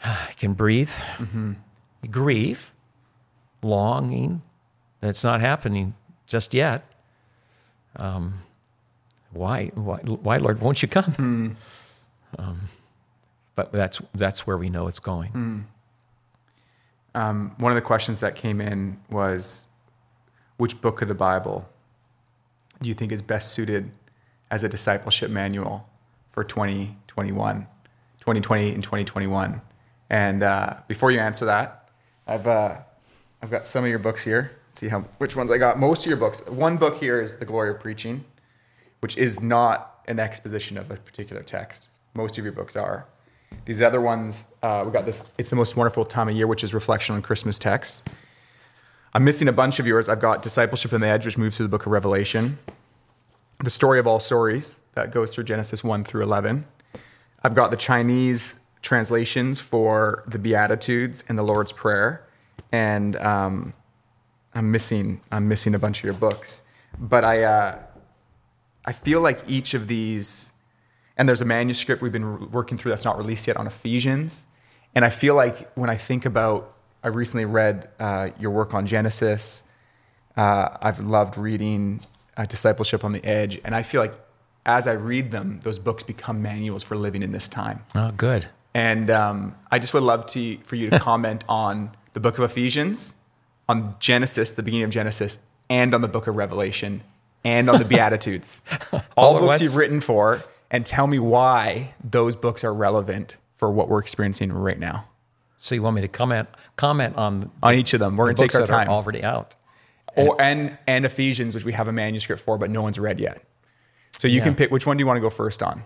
[0.03, 0.91] I can breathe,
[2.09, 2.71] grieve,
[3.62, 4.41] longing
[5.01, 5.93] that it's not happening
[6.27, 6.85] just yet.
[7.95, 8.35] Um,
[9.32, 11.56] why, why, why, Lord, won't you come?
[12.38, 12.62] Um,
[13.56, 15.65] but that's that's where we know it's going.
[17.15, 19.68] Um, one of the questions that came in was
[20.58, 21.68] which book of the Bible
[22.82, 23.92] do you think is best suited
[24.52, 25.88] as a discipleship manual
[26.32, 27.68] for 2021,
[28.20, 29.62] 2020 and 2021?
[30.10, 31.89] And uh, before you answer that,
[32.28, 32.78] I've, uh,
[33.42, 34.52] I've got some of your books here.
[34.72, 35.80] See how which ones I got.
[35.80, 36.46] Most of your books.
[36.46, 38.24] One book here is The Glory of Preaching,
[38.99, 41.89] which is not an exposition of a particular text.
[42.13, 43.05] Most of your books are.
[43.65, 45.25] These other ones, uh, we got this.
[45.38, 48.03] It's the most wonderful time of year, which is reflection on Christmas texts.
[49.13, 50.07] I'm missing a bunch of yours.
[50.07, 52.59] I've got Discipleship on the Edge, which moves through the book of Revelation.
[53.63, 56.65] The Story of All Stories, that goes through Genesis 1 through 11.
[57.43, 62.27] I've got the Chinese translations for the Beatitudes and the Lord's Prayer.
[62.71, 63.73] And um,
[64.53, 66.62] I'm missing, I'm missing a bunch of your books.
[66.97, 67.83] But I, uh,
[68.86, 70.52] I feel like each of these,
[71.18, 74.46] and there's a manuscript we've been working through that's not released yet on Ephesians.
[74.96, 78.88] And I feel like when I think about, I recently read uh, your work on
[78.88, 79.63] Genesis.
[80.36, 82.02] Uh, I've loved reading
[82.38, 83.60] uh, Discipleship on the Edge.
[83.63, 84.13] And I feel like
[84.65, 87.84] as I read them, those books become manuals for living in this time.
[87.96, 88.48] Oh, good.
[88.74, 92.44] And um, I just would love to for you to comment on the book of
[92.44, 93.15] Ephesians,
[93.68, 95.39] on Genesis, the beginning of Genesis,
[95.70, 97.04] and on the book of Revelation,
[97.43, 98.63] and on the Beatitudes.
[98.91, 103.71] All, All books you've written for, and tell me why those books are relevant for
[103.71, 105.06] what we're experiencing right now.
[105.58, 106.47] So you want me to comment
[106.78, 108.88] comment on On each of them, we're the going to take our time.
[108.89, 109.56] already out?
[110.15, 113.43] or and and Ephesians, which we have a manuscript for, but no one's read yet.
[114.17, 114.43] So you Yeah.
[114.45, 115.84] can pick which one do you want to go first on,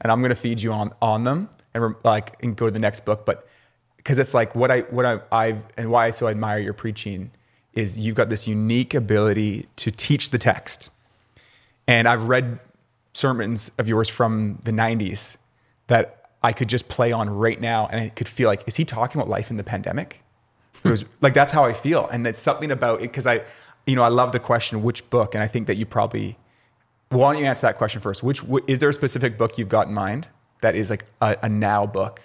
[0.00, 2.70] and I'm going to feed you on on them and rem- like and go to
[2.70, 3.24] the next book.
[3.26, 3.48] But
[3.96, 7.30] because it's like what I what I, I've and why I so admire your preaching
[7.74, 10.90] is you've got this unique ability to teach the text,
[11.86, 12.60] and I've read
[13.14, 15.36] sermons of yours from the '90s
[15.88, 18.84] that I could just play on right now and I could feel like, is he
[18.84, 20.22] talking about life in the pandemic?
[20.84, 22.08] It was like, that's how I feel.
[22.08, 23.42] And it's something about it because I,
[23.86, 25.34] you know, I love the question, which book?
[25.34, 26.38] And I think that you probably,
[27.10, 28.22] why don't you answer that question first?
[28.22, 30.28] Which, wh- is there a specific book you've got in mind
[30.62, 32.20] that is like a, a now book?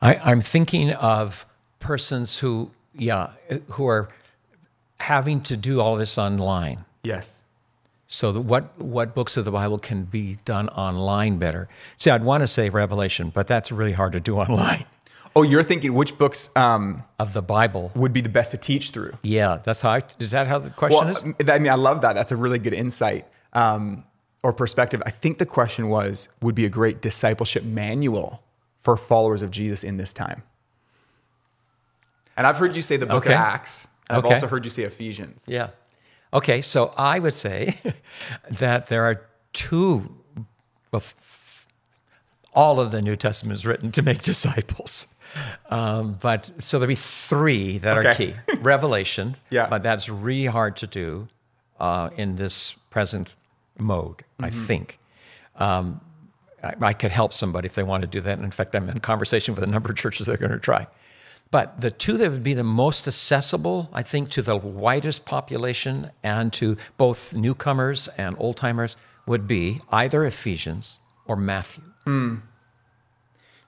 [0.00, 1.44] I, I'm thinking of
[1.78, 3.34] persons who, yeah,
[3.70, 4.08] who are
[5.02, 6.84] having to do all this online.
[7.02, 7.42] Yes.
[8.06, 11.68] So the, what what books of the Bible can be done online better?
[11.96, 14.84] See, I'd want to say Revelation, but that's really hard to do online.
[15.34, 18.90] Oh, you're thinking which books um, Of the Bible, would be the best to teach
[18.90, 19.12] through?
[19.22, 19.92] yeah, that's how.
[19.92, 21.48] I, is that how the question Well, is?
[21.48, 22.12] I mean, I love that.
[22.12, 24.04] That's a really good insight um,
[24.42, 25.02] or perspective.
[25.06, 28.42] I think the question was would be a great discipleship manual
[28.76, 30.42] for followers of Jesus in this time.
[32.36, 33.32] And I've heard you say the book Okay.
[33.32, 33.88] of Acts.
[34.12, 34.34] And I've Okay.
[34.34, 35.44] also heard you say Ephesians.
[35.48, 35.68] Yeah.
[36.34, 37.78] Okay, so I would say
[38.50, 39.22] that there are
[39.52, 40.14] two.
[40.90, 41.02] Well,
[42.54, 45.06] all of the New Testament is written to make disciples,
[45.70, 48.34] um, but so there'll be three that are key.
[48.60, 49.68] Revelation, Yeah.
[49.68, 51.28] but that's really hard to do
[51.80, 53.34] uh, in this present
[53.78, 54.24] mode.
[54.38, 54.64] I Mm-hmm.
[54.66, 54.98] think.
[55.56, 56.00] Um,
[56.62, 58.34] I, I could help somebody if they want to do that.
[58.36, 60.58] And In fact, I'm in conversation with a number of churches that are going to
[60.58, 60.86] try.
[61.52, 66.10] But the two that would be the most accessible, I think, to the widest population
[66.22, 71.84] and to both newcomers and old timers would be either Ephesians or Matthew.
[72.04, 72.36] Hmm.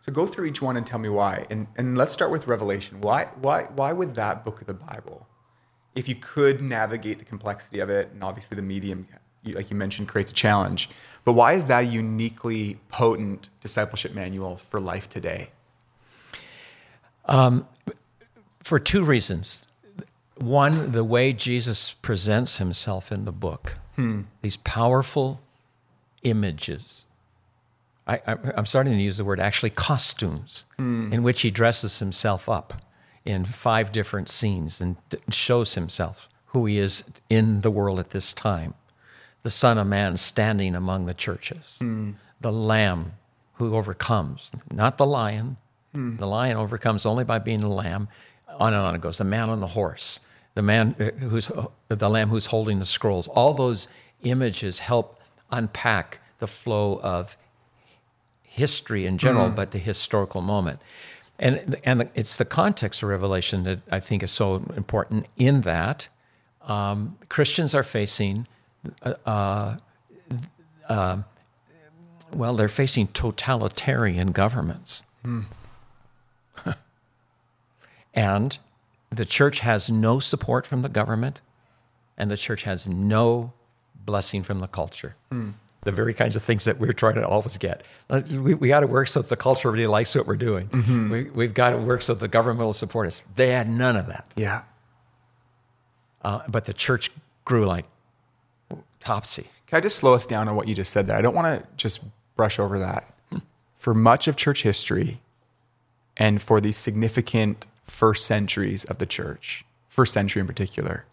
[0.01, 1.47] So go through each one and tell me why.
[1.51, 3.03] And, and let's start with Revelation.
[3.03, 5.27] Why, why, why would that book of the Bible,
[5.95, 9.07] if you could navigate the complexity of it, and obviously the medium,
[9.45, 10.89] like you mentioned, creates a challenge,
[11.25, 15.51] but why is that a uniquely potent discipleship manual for life today?
[17.27, 17.67] Um,
[18.63, 19.65] for two reasons.
[20.37, 24.23] One, the way Jesus presents himself in the book, hmm.
[24.43, 25.41] these powerful
[26.23, 27.07] images.
[28.07, 31.13] I, I, I'm starting to use the word actually costumes, hmm.
[31.13, 32.83] in which he dresses himself up
[33.25, 34.97] in five different scenes and
[35.31, 38.75] shows himself who he is in the world at this time.
[39.43, 42.13] The Son of Man standing among the churches, hmm.
[42.41, 43.13] the Lamb
[43.55, 45.59] who overcomes, not the lion.
[45.95, 48.09] The lion overcomes only by being a lamb.
[48.49, 49.19] On and on it goes.
[49.19, 50.21] The man on the horse,
[50.55, 51.51] the man uh, who's
[51.89, 53.29] the lamb who's holding the scrolls.
[53.29, 53.89] All those
[54.23, 57.37] images help unpack the flow of
[58.43, 60.81] history in general, but the historical moment.
[61.39, 66.09] And, and it's the context of Revelation that I think is so important in that
[66.63, 68.47] um, Christians are facing,
[69.03, 69.77] uh,
[70.89, 71.19] uh,
[72.33, 75.03] well, they're facing totalitarian governments.
[78.15, 78.59] And
[79.11, 81.41] the church has no support from the government,
[82.17, 83.53] and the church has no
[83.95, 85.17] blessing from the culture.
[85.31, 85.51] Hmm.
[85.83, 87.83] The very kinds of things that we're trying to always get.
[88.09, 90.69] We, we got to work so that the culture really likes what we're doing.
[90.69, 91.11] Mm-hmm.
[91.11, 93.21] We, we've got to work so the government will support us.
[93.37, 94.33] They had none of that.
[94.35, 94.63] Yeah.
[96.23, 97.11] Uh, but the church
[97.45, 97.85] grew like
[98.99, 99.47] topsy.
[99.67, 101.19] Can I just slow us down on what you just said there?
[101.19, 102.01] I don't want to just
[102.35, 103.13] brush over that.
[103.31, 103.39] Hmm.
[103.77, 105.21] For much of church history
[106.17, 111.05] and for the significant first centuries of the church, first century in particular,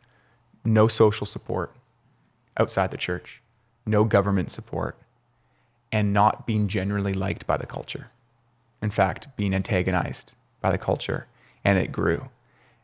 [0.63, 1.73] no social support
[2.57, 3.41] outside the church,
[3.85, 4.97] no government support,
[5.91, 8.09] and not being generally liked by the culture.
[8.81, 11.27] In fact, being antagonized by the culture,
[11.63, 12.29] and it grew.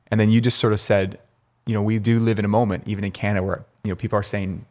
[0.09, 1.19] And then you just sort of said,
[1.65, 4.17] you know, we do live in a moment, even in Canada, where you know people
[4.17, 4.65] are saying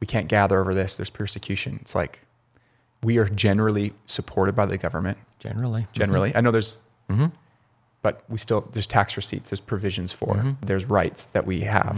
[0.00, 0.96] we can't gather over this.
[0.96, 1.78] There's persecution.
[1.80, 2.20] It's like
[3.02, 5.18] we are generally supported by the government.
[5.38, 5.86] Generally.
[5.92, 6.38] Generally, mm-hmm.
[6.38, 7.26] I know there's, mm-hmm.
[8.06, 9.50] But we still there's tax receipts.
[9.50, 10.36] There's provisions for.
[10.64, 11.96] There's rights that we have.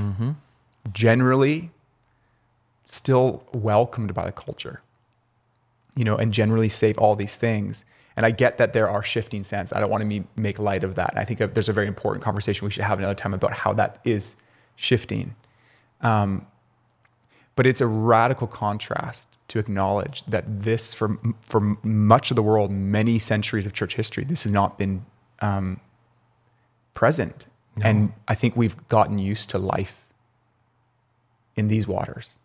[0.91, 1.71] Generally,
[2.87, 4.81] still welcomed by the culture.
[5.95, 7.85] You know, and generally safe all these things.
[8.17, 9.71] And I get that there are shifting sands.
[9.75, 11.13] I don't want to me- make light of that.
[11.15, 13.99] I think there's a very important conversation we should have another time about how that
[14.03, 14.35] is
[14.77, 15.35] shifting.
[16.01, 16.47] Um,
[17.55, 22.71] but it's a radical contrast to acknowledge that this, for for much of the world,
[22.71, 25.05] many centuries of church history, this has not been
[25.41, 25.81] um,
[26.99, 27.47] present,
[27.81, 30.09] and I think we've gotten used to life
[31.55, 32.41] in these waters.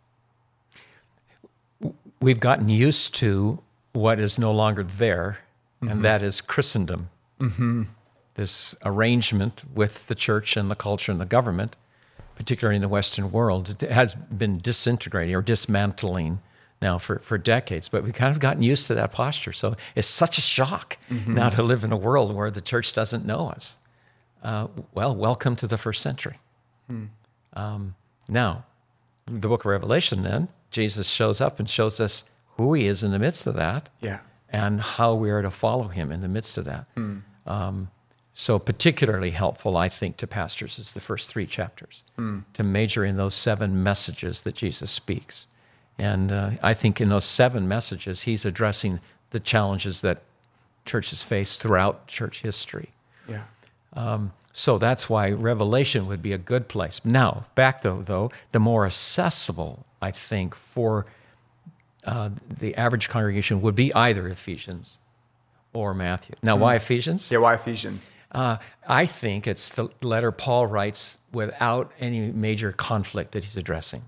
[2.22, 3.64] We've gotten used to
[3.94, 5.40] what is no longer there,
[5.82, 6.02] and mm-hmm.
[6.04, 7.10] that is Christendom.
[7.40, 7.84] Mm-hmm.
[8.36, 11.76] This arrangement with the church and the culture and the government,
[12.36, 16.42] particularly in the Western world, has been disintegrating or dismantling
[16.80, 17.90] now for, for decades.
[17.90, 19.52] But we've kind of gotten used to that posture.
[19.52, 21.34] So it's such a shock mm-hmm.
[21.34, 23.78] now to live in a world where the church doesn't know us.
[24.44, 26.38] Uh, well, welcome to the first century.
[27.54, 27.96] Um,
[28.30, 28.66] now,
[29.26, 32.24] the book of Revelation, then, Jesus shows up and shows us
[32.58, 33.90] who he is in the midst of that.
[34.02, 34.20] Yeah.
[34.50, 36.86] and how we are to follow him in the midst of that.
[37.48, 37.90] Um,
[38.36, 42.04] so, particularly helpful, I think, to pastors is the first three chapters
[42.54, 45.48] to major in those seven messages that Jesus speaks.
[45.98, 50.22] And uh, I think in those seven messages, he's addressing the challenges that
[50.86, 52.90] churches face throughout church history.
[53.28, 53.44] Yeah.
[54.56, 57.02] So that's why Revelation would be a good place.
[57.04, 61.06] Now, back though, though, the more accessible, I think, for
[62.06, 62.30] uh,
[62.60, 65.00] the average congregation would be either Ephesians
[65.74, 66.36] or Matthew.
[66.44, 67.32] Now, why Ephesians?
[67.32, 68.12] Yeah, why Ephesians?
[68.32, 74.04] Uh, I think it's the letter Paul writes without any major conflict that he's addressing.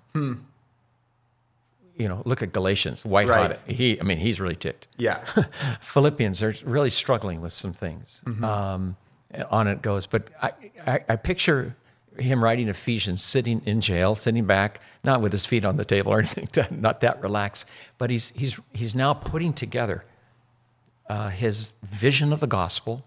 [1.98, 3.56] You know, look at Galatians, white Right.
[3.56, 3.60] hot.
[3.70, 4.90] He, I mean, he's really ticked.
[4.98, 5.24] Yeah.
[5.80, 8.22] Philippians are really struggling with some things.
[8.44, 8.98] Um,
[9.50, 10.52] on it goes, but I,
[10.86, 11.76] I, I picture
[12.18, 16.14] him writing Ephesians, sitting in jail, sitting back, not with his feet on the table
[16.14, 17.68] or anything, not that relaxed,
[17.98, 20.06] but he's he's he's now putting together
[21.10, 23.04] uh, his vision of the gospel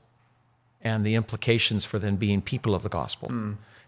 [0.82, 3.28] and the implications for them being people of the gospel.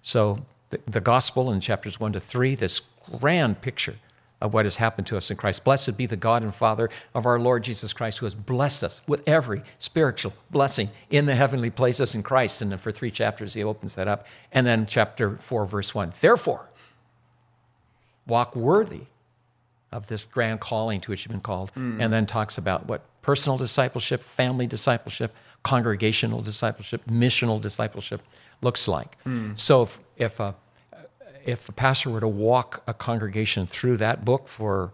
[0.03, 2.81] So the, the gospel in chapters one to three, this
[3.19, 3.97] grand picture
[4.41, 5.65] of what has happened to us in Christ.
[5.65, 9.01] Blessed be the God and Father of our Lord Jesus Christ, who has blessed us
[9.07, 12.63] with every spiritual blessing in the heavenly places in Christ.
[12.63, 14.27] And then for three chapters, he opens that up.
[14.53, 16.13] And then chapter four, verse one.
[16.21, 16.69] Therefore,
[18.27, 19.03] walk worthy
[19.93, 22.01] of this grand calling to which you've been called, hmm.
[22.01, 28.23] and then talks about what personal discipleship, family discipleship, congregational discipleship, missional discipleship
[28.63, 29.21] looks like.
[29.23, 29.53] Hmm.
[29.57, 30.55] So if, if a
[31.45, 34.93] if a pastor were to walk a congregation through that book for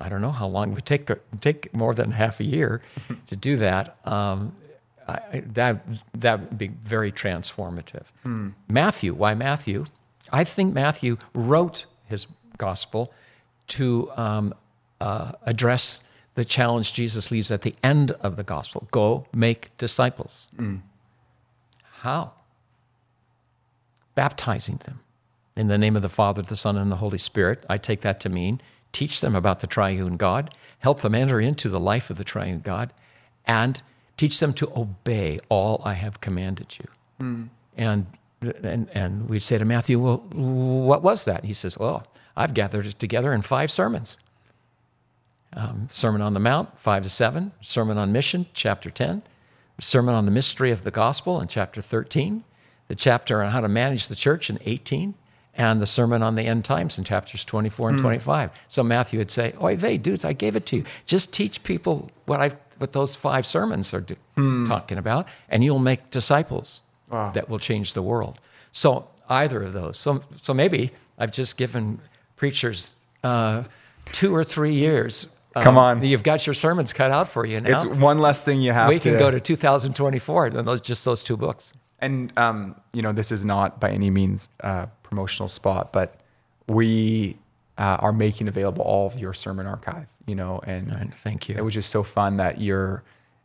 [0.00, 1.08] I don't know how long it would take
[1.40, 2.82] take more than half a year
[3.26, 3.96] to do that.
[4.04, 4.54] Um,
[5.06, 8.04] I, that that would be very transformative.
[8.68, 9.86] Matthew, why Matthew?
[10.32, 13.12] I think Matthew wrote his gospel
[13.68, 14.54] to um,
[15.00, 16.02] uh, address
[16.34, 20.48] the challenge Jesus leaves at the end of the gospel: "Go make disciples."
[22.00, 22.32] How?
[24.14, 25.00] Baptizing them
[25.56, 27.64] in the name of the Father, the Son, and the Holy Spirit.
[27.68, 28.60] I take that to mean
[28.94, 32.60] teach them about the triune God, help them enter into the life of the triune
[32.60, 32.92] God,
[33.44, 33.82] and
[34.16, 36.86] teach them to obey all I have commanded you.
[37.76, 38.06] And,
[38.40, 41.44] and, and we'd say to Matthew, Well, what was that?
[41.44, 44.16] He says, Well, I've gathered it together in five sermons.
[45.52, 47.52] Um, Sermon on the Mount, 5 to 7.
[47.60, 49.22] Sermon on Mission, chapter 10.
[49.78, 52.42] Sermon on the Mystery of the Gospel in chapter 13.
[52.88, 55.14] The chapter on how to manage the church in 18.
[55.56, 58.50] And the sermon on the end times in chapters 24 and 25.
[58.68, 60.84] So Matthew would say, Oy vey, dudes, I gave it to you.
[61.06, 64.16] Just teach people what, I've, what those five sermons are do,
[64.66, 67.30] talking about, and you'll make disciples Wow.
[67.32, 68.40] that will change the world.
[68.72, 69.96] So either of those.
[69.98, 72.00] So, so maybe I've just given
[72.36, 73.64] preachers uh,
[74.10, 75.28] two or three years.
[75.54, 76.02] uh, Come on.
[76.04, 77.70] You've got your sermons cut out for you now.
[77.70, 81.04] It's one less thing you have we to can go to 2024 and those, just
[81.04, 81.72] those two books.
[82.00, 86.20] And um, you know, this is not by any means a promotional spot, but
[86.66, 87.38] we
[87.78, 90.06] uh, are making available all of your sermon archive.
[90.26, 91.54] You know, and And thank you.
[91.54, 93.02] it was just so fun that you're,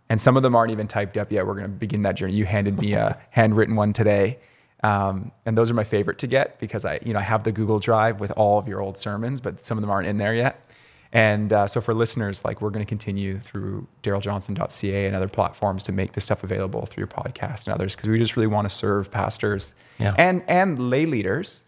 [0.07, 1.45] and some of them aren't even typed up yet.
[1.45, 2.33] We're going to begin that journey.
[2.33, 4.39] You handed me a handwritten one today,
[4.81, 7.51] um, and those are my favorite to get because I, you know, I have the
[7.51, 10.33] Google Drive with all of your old sermons, but some of them aren't in there
[10.33, 10.65] yet.
[11.11, 15.83] And uh, so for listeners, like we're going to continue through darrelljohnson.ca and other platforms
[15.85, 18.69] to make this stuff available through your podcast and others because we just really want
[18.69, 20.13] to serve pastors Yeah.
[20.17, 21.63] and and lay leaders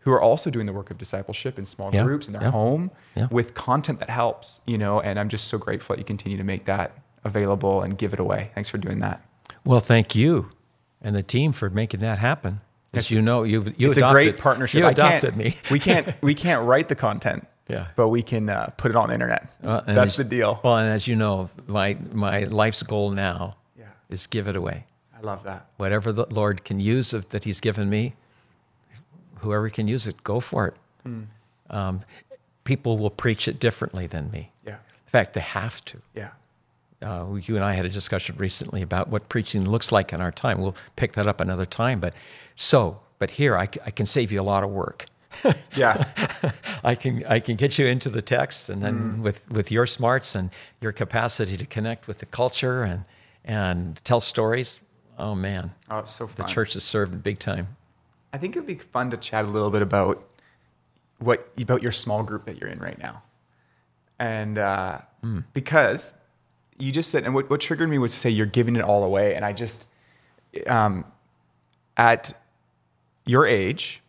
[0.00, 2.02] who are also doing the work of discipleship in small Yeah.
[2.02, 2.50] groups in their Yeah.
[2.50, 2.90] home
[3.30, 6.44] with content that helps, you know, and I'm just so grateful that you continue to
[6.44, 6.92] make that
[7.24, 8.50] available and give it away.
[8.54, 9.22] Thanks for doing that.
[9.64, 10.50] Well, thank you
[11.00, 12.60] and the team for making that happen.
[12.92, 14.80] As you know, you you adopted it's adopted, a great partnership.
[14.80, 15.56] You adopted me.
[15.70, 17.46] we can't we can't write the content.
[17.68, 17.86] Yeah.
[17.96, 19.48] But we can uh, put it on the internet.
[19.62, 20.60] Uh, That's as- the deal.
[20.62, 23.86] Well, and as you know, my my life's goal now Yeah.
[24.10, 24.84] is give it away.
[25.16, 25.66] I love that.
[25.76, 28.14] Whatever the Lord can use of, that He's given me,
[29.36, 30.74] whoever can use it, go for it.
[31.04, 31.22] Hmm.
[31.70, 32.00] Um,
[32.64, 34.50] people will preach it differently than me.
[34.66, 34.74] Yeah.
[34.74, 35.98] In fact, they have to.
[36.14, 36.30] Yeah.
[37.00, 40.30] Uh, you and I had a discussion recently about what preaching looks like in our
[40.30, 40.60] time.
[40.60, 41.98] We'll pick that up another time.
[42.00, 42.14] But
[42.54, 45.06] so, but here I, c- I can save you a lot of work.
[45.74, 46.04] Yeah.
[46.84, 49.22] I can I can get you into the text, and then Mm.
[49.22, 53.04] with with your smarts and your capacity to connect with the culture and
[53.44, 54.80] and tell stories.
[55.18, 57.76] Oh man, Oh, it's so the church is served big time.
[58.32, 60.22] I think it would be fun to chat a little bit about
[61.18, 63.22] what about your small group that you're in right now,
[64.18, 64.98] and uh,
[65.52, 66.14] because
[66.78, 69.04] you just said, and what, what triggered me was to say you're giving it all
[69.04, 69.86] away, and I just,
[70.66, 71.04] um,
[71.96, 72.32] at
[73.24, 74.01] your age,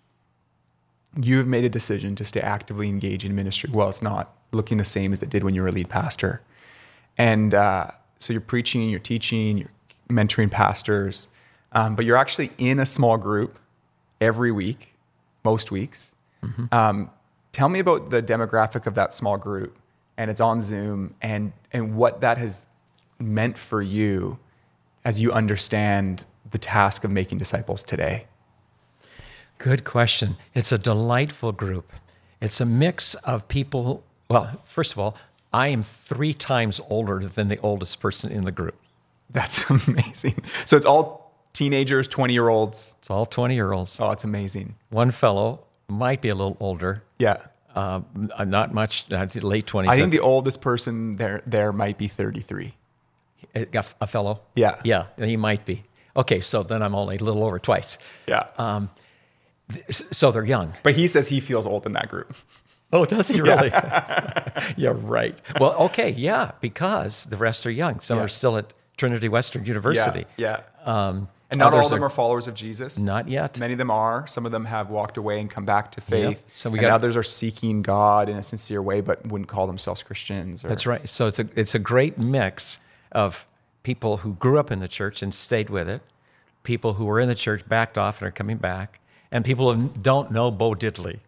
[1.22, 3.70] you have made a decision to stay actively engaged in ministry.
[3.72, 6.41] Well, it's not looking the same as it did when you were a lead pastor,
[7.18, 7.88] And uh,
[8.20, 9.70] so you're preaching, you're teaching, you're
[10.09, 11.28] mentoring pastors,
[11.72, 13.59] um, but you're actually in a small group
[14.20, 14.93] every week,
[15.43, 16.16] most weeks.
[16.72, 17.09] Um,
[17.51, 19.78] tell me about the demographic of that small group,
[20.18, 22.66] and it's on Zoom, and and what that has
[23.20, 24.39] meant for you
[25.05, 28.28] as you understand the task of making disciples today.
[29.64, 30.36] Good question.
[30.53, 31.93] It's a delightful group.
[32.41, 34.03] It's a mix of people.
[34.30, 35.16] Well, first of all,
[35.53, 38.76] I am three times older than the oldest person in the group.
[39.30, 40.43] That's amazing.
[40.66, 42.95] So it's all teenagers, 20 year olds.
[42.99, 44.01] It's all 20 year olds.
[44.01, 44.76] Oh, it's amazing.
[44.89, 47.38] One fellow might be a little older, Yeah.
[47.74, 48.01] uh,
[48.45, 49.88] not much, late 20s.
[49.88, 52.74] I think the oldest person there there might be 33.
[53.55, 53.66] a,
[54.01, 54.41] a fellow?
[54.55, 54.82] Yeah.
[54.84, 55.86] Yeah, he might be.
[56.18, 57.97] Okay, so then I'm only a little over twice.
[58.28, 58.49] Yeah.
[59.91, 60.74] So they're young.
[60.84, 62.36] but he says he feels old in that group.
[62.95, 63.70] Oh, does he really?
[64.78, 64.93] Yeah.
[64.93, 65.41] right.
[65.59, 67.99] Well, okay, yeah, because the rest are young.
[67.99, 68.26] Some Yeah.
[68.26, 70.26] are still at Trinity Western University.
[70.38, 70.59] Yeah.
[70.86, 72.99] Um, And not all of them are- are followers of Jesus.
[72.99, 73.57] Not yet.
[73.59, 74.28] Many of them are.
[74.28, 76.45] Some of them have walked away and come back to faith.
[76.49, 79.66] So we and got- others are seeking God in a sincere way, but wouldn't call
[79.66, 80.64] themselves Christians.
[80.64, 81.09] Or, That's right.
[81.09, 82.78] So it's a it's a great mix
[83.11, 83.47] of
[83.82, 86.03] people who grew up in the church and stayed with it,
[86.61, 88.99] people who were in the church backed off and are coming back,
[89.34, 91.19] and people who don't know Bo Diddley,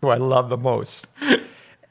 [0.00, 1.06] who I love the most.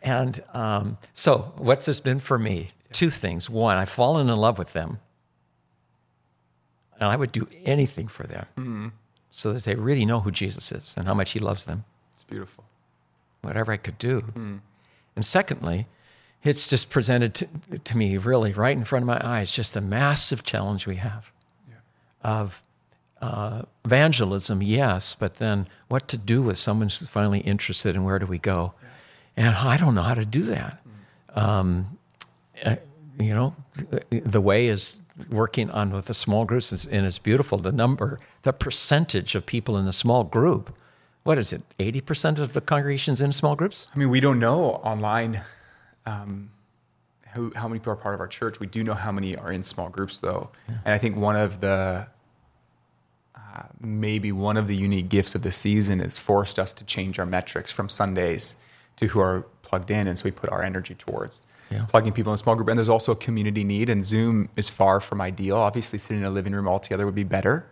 [0.02, 2.70] And um, so, what's this been for me?
[2.92, 3.50] Two things.
[3.50, 5.00] One, I've fallen in love with them,
[7.00, 8.94] and I would do anything for them,
[9.32, 11.84] so that they really know who Jesus is and how much He loves them
[12.14, 12.64] It's beautiful.
[13.42, 14.24] whatever I could do.
[15.16, 15.88] And secondly,
[16.44, 17.48] it's just presented to,
[17.84, 21.32] to me really right in front of my eyes just the massive challenge we have
[22.24, 22.64] of
[23.22, 28.20] uh, evangelism, yes, but then what to do with someone who's finally interested and where
[28.20, 28.74] do we go?
[29.36, 30.82] And I don't know how to do that.
[31.36, 31.98] Um,
[32.66, 32.78] uh,
[33.20, 33.56] you know,
[34.10, 35.00] the way is
[35.30, 37.58] working on with the small groups, and it's beautiful.
[37.58, 40.76] The number, the percentage of people in the small group,
[41.24, 41.62] what is it?
[41.80, 43.88] Eighty percent of the congregations in small groups.
[43.94, 45.42] I mean, we don't know online
[46.06, 46.52] um,
[47.34, 48.60] who, how many people are part of our church.
[48.60, 50.50] We do know how many are in small groups, though.
[50.68, 52.08] And I think one of the
[53.56, 57.18] uh, maybe one of the unique gifts of the season is forced us to change
[57.20, 58.56] our metrics from Sundays
[58.98, 61.42] to who are plugged in, and so we put our energy towards
[61.72, 61.86] Yeah.
[61.86, 62.68] plugging people in a small group.
[62.68, 65.58] And there's also a community need, and Zoom is far from ideal.
[65.58, 67.66] Obviously, sitting in a living room all together would be better.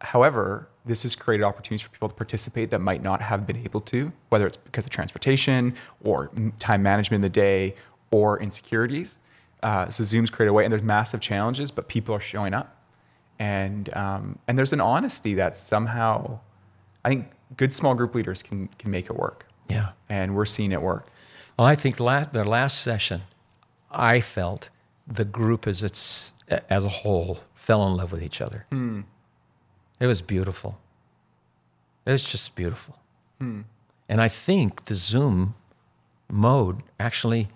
[0.00, 3.80] However, this has created opportunities for people to participate that might not have been able
[3.82, 7.74] to, whether it's because of transportation or time management in the day
[8.10, 9.20] or insecurities.
[9.62, 12.76] Uh, so Zoom's created a way, and there's massive challenges, but people are showing up,
[13.38, 16.38] and um, and there's an honesty that somehow,
[17.04, 19.90] I think good small group leaders can can make it work, Yeah.
[20.08, 21.06] and we're seeing it work.
[21.58, 23.22] Well, I think la- the last session,
[23.90, 24.70] I felt
[25.06, 26.32] the group as its
[26.70, 28.66] as a whole fell in love with each other.
[28.70, 29.02] Hmm.
[30.00, 30.78] It was beautiful.
[32.06, 32.98] It was just beautiful.
[33.38, 33.62] Hmm.
[34.08, 35.54] And I think the Zoom
[36.30, 37.48] mode actually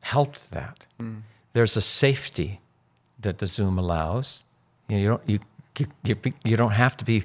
[0.00, 0.86] helped that.
[1.00, 1.18] Hmm.
[1.52, 2.60] There's a safety
[3.20, 4.44] that the Zoom allows.
[4.88, 5.38] You, know, you don't you,
[6.04, 7.24] you you you don't have to be.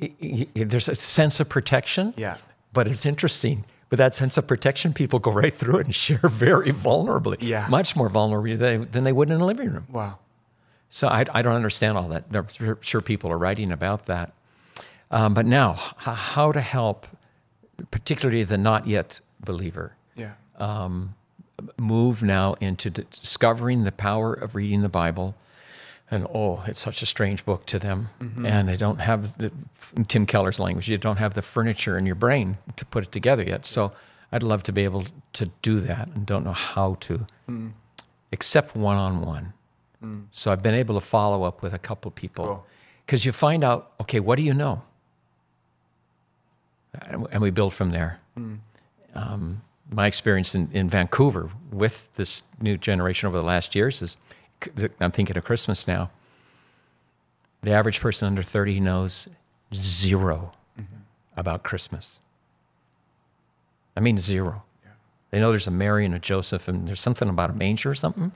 [0.00, 2.14] y- y- y- There's a sense of protection.
[2.16, 2.36] Yeah.
[2.72, 3.64] But it's interesting.
[3.90, 7.36] With that sense of protection, people go right through it and share very vulnerably.
[7.40, 7.66] Yeah.
[7.68, 9.86] Much more vulnerably than, than they would in a living room.
[9.90, 10.18] Wow.
[10.90, 12.24] So I, I don't understand all that.
[12.34, 14.32] I'm sure- people are writing about that.
[15.10, 17.06] Um, but now, how to help,
[17.92, 20.32] particularly the not yet believer, Yeah.
[21.78, 25.36] move now into discovering the power of reading the Bible.
[26.10, 28.08] And oh, it's such a strange book to them.
[28.20, 28.46] Mm-hmm.
[28.46, 29.50] And they don't have, the,
[29.96, 33.12] in Tim Keller's language, you don't have the furniture in your brain to put it
[33.12, 33.66] together yet.
[33.66, 33.92] So
[34.30, 37.72] I'd love to be able to do that and don't know how to, mm.
[38.30, 39.52] except one on one.
[40.30, 42.66] So I've been able to follow up with a couple people Cool.
[43.04, 44.82] because you find out, okay, what do you know?
[47.02, 48.58] And and we build from there mm.
[49.14, 54.16] um, my experience in, in Vancouver with this new generation over the last years is
[55.00, 56.10] I'm thinking of Christmas now.
[57.62, 59.28] The average person under 30 knows
[59.74, 60.96] 0 mm-hmm.
[61.36, 62.20] about Christmas.
[63.96, 64.62] I mean, zero.
[65.30, 67.94] They know there's a Mary and a Joseph, and there's something about a manger or
[67.94, 68.32] something.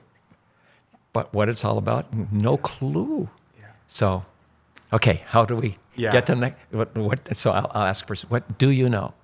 [1.12, 3.28] but what it's all about, no clue.
[3.86, 4.24] So,
[4.92, 6.12] okay, how do we Yeah.
[6.12, 6.58] get the next?
[6.70, 9.14] What, what, so I'll, I'll ask a person, what do you know?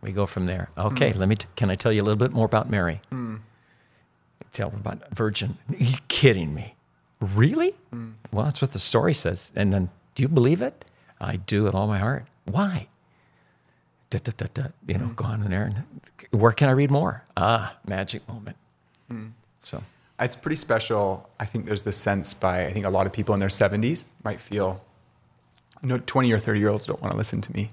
[0.00, 0.70] We go from there.
[0.78, 1.18] Okay, hmm.
[1.18, 1.36] let me.
[1.36, 3.00] T- can I tell you a little bit more about Mary?
[3.10, 3.36] Hmm.
[4.52, 5.58] Tell them about Virgin.
[5.70, 6.74] Are you kidding me?
[7.20, 7.74] Really?
[8.32, 9.52] Well, that's what the story says.
[9.54, 10.84] And then, do you believe it?
[11.20, 12.26] I do with all my heart.
[12.44, 12.88] Why?
[14.18, 15.84] da, da, da, you know, go on in there and
[16.30, 17.24] where can I read more?
[17.36, 18.56] Ah, magic moment.
[19.58, 19.82] So
[20.18, 21.30] It's pretty special.
[21.38, 24.10] I think there's this sense by I think a lot of people in their 70s
[24.24, 24.82] might feel,
[25.82, 27.70] you know, 20 or 30 year olds don't want to listen to me.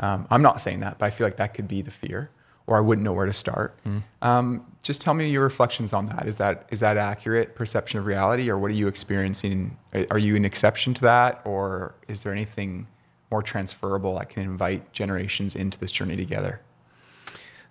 [0.00, 2.30] Um, I'm not saying that, but I feel like that could be the fear,
[2.72, 3.78] or I wouldn't know where to start.
[4.22, 6.26] Um, just tell me your reflections on that.
[6.26, 9.76] Is that is that accurate perception of reality, or what are you experiencing?
[9.94, 12.86] Are- Are you an exception to that, or is there anything
[13.30, 16.60] more transferable that can invite generations into this journey together?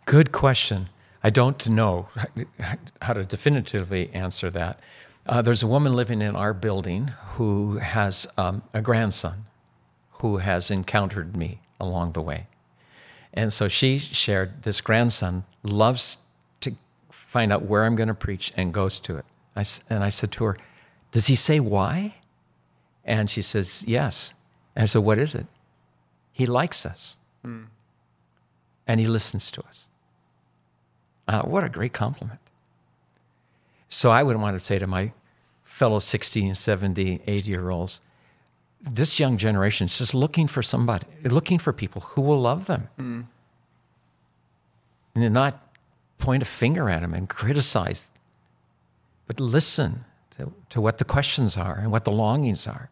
[0.06, 0.90] Good question.
[1.24, 2.08] I don't know
[3.02, 4.80] how to definitively answer that.
[5.26, 9.46] Uh, there's a woman living in our building who has um, a grandson
[10.22, 12.46] who has encountered me along the way.
[13.34, 16.18] And so she shared this grandson loves
[16.62, 16.74] to
[17.10, 19.26] find out where I'm going to preach and goes to it.
[19.56, 20.58] I, and I said to her,
[21.12, 22.16] Does he say why?
[23.06, 24.34] And she says, Yes.
[24.76, 25.46] And I said, What is it?
[26.32, 27.20] He likes us
[28.88, 29.90] and he listens to us.
[31.28, 32.40] Uh, what a great compliment.
[33.88, 35.14] So I would want to say to my
[35.64, 38.02] fellow 60 and 70, 80 year olds,
[38.84, 42.88] this young generation is just looking for somebody, looking for people who will love them.
[43.00, 43.26] Mm.
[45.14, 45.60] And not
[46.18, 48.08] point a finger at them and criticize,
[49.28, 50.06] but listen
[50.38, 52.90] to, to what the questions are and what the longings are.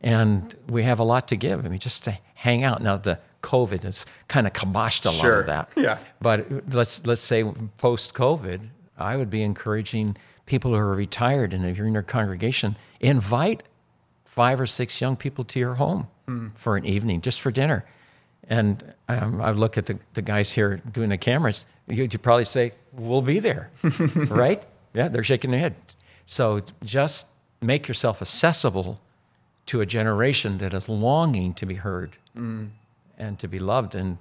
[0.00, 1.64] And we have a lot to give.
[1.64, 2.82] I mean, just to hang out.
[2.82, 5.70] Now, the COVID has kind of kiboshed a lot of that.
[5.76, 5.98] Yeah.
[6.20, 7.44] But let's let's say
[7.78, 8.68] post COVID,
[8.98, 10.16] I would be encouraging
[10.46, 13.62] people who are retired and if you're in your congregation, invite
[14.34, 16.06] five or six young people to your home
[16.56, 17.84] for an evening, just for dinner.
[18.48, 21.66] And um, I look at the, the guys here doing the cameras.
[21.86, 23.70] You'd you'd probably say, "We'll be there,"
[24.28, 24.62] right?
[24.94, 25.74] Yeah, they're shaking their head.
[26.26, 27.26] So just
[27.60, 29.00] make yourself accessible
[29.66, 34.18] to a generation that is longing to be heard and to be loved, and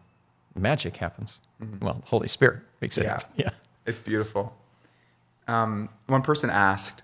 [0.55, 1.41] magic happens.
[1.81, 3.09] Well, Holy Spirit makes it Yeah.
[3.13, 3.29] happen.
[3.43, 3.49] Yeah.
[3.85, 4.53] It's beautiful.
[5.47, 7.03] Um, one person asked,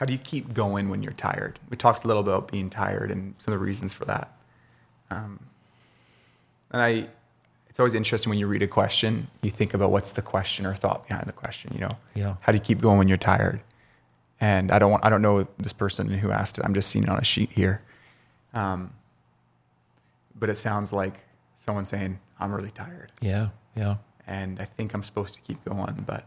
[0.00, 1.58] How do you keep going when you're tired?
[1.68, 4.32] We talked a little about being tired and some of the reasons for that.
[5.10, 5.40] Um,
[6.70, 7.08] and I,
[7.68, 10.74] it's always interesting when you read a question, you think about what's the question or
[10.74, 11.98] thought behind the question, you know?
[12.14, 12.36] Yeah.
[12.40, 13.60] How do you keep going when you're tired?
[14.40, 16.64] And I don't want, I don't know this person who asked it.
[16.64, 17.82] I'm just seeing it on a sheet here.
[18.54, 18.94] Um,
[20.34, 21.20] but it sounds like
[21.54, 23.48] someone saying, I'm really tired Yeah.
[23.76, 23.96] Yeah.
[24.26, 26.24] and I think I'm supposed to keep going, but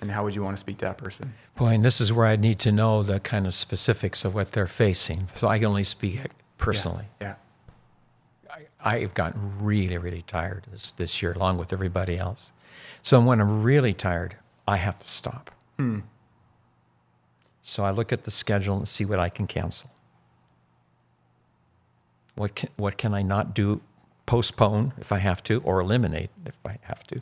[0.00, 1.34] and how would you want to speak to that person?
[1.56, 4.52] Boy, and this is where I need to know the kind of specifics of what
[4.52, 5.28] they're facing.
[5.34, 6.20] So I can only speak
[6.58, 7.06] personally.
[7.20, 7.34] Yeah.
[8.50, 12.52] I, I've gotten really, really tired this, this year, along with everybody else.
[13.02, 14.36] So when I'm really tired,
[14.66, 15.50] I have to stop.
[15.78, 16.00] Hmm.
[17.62, 19.90] So I look at the schedule and see what I can cancel.
[22.34, 23.80] What can, what can I not do?
[24.26, 27.20] Postpone if I have to, or eliminate if I have to.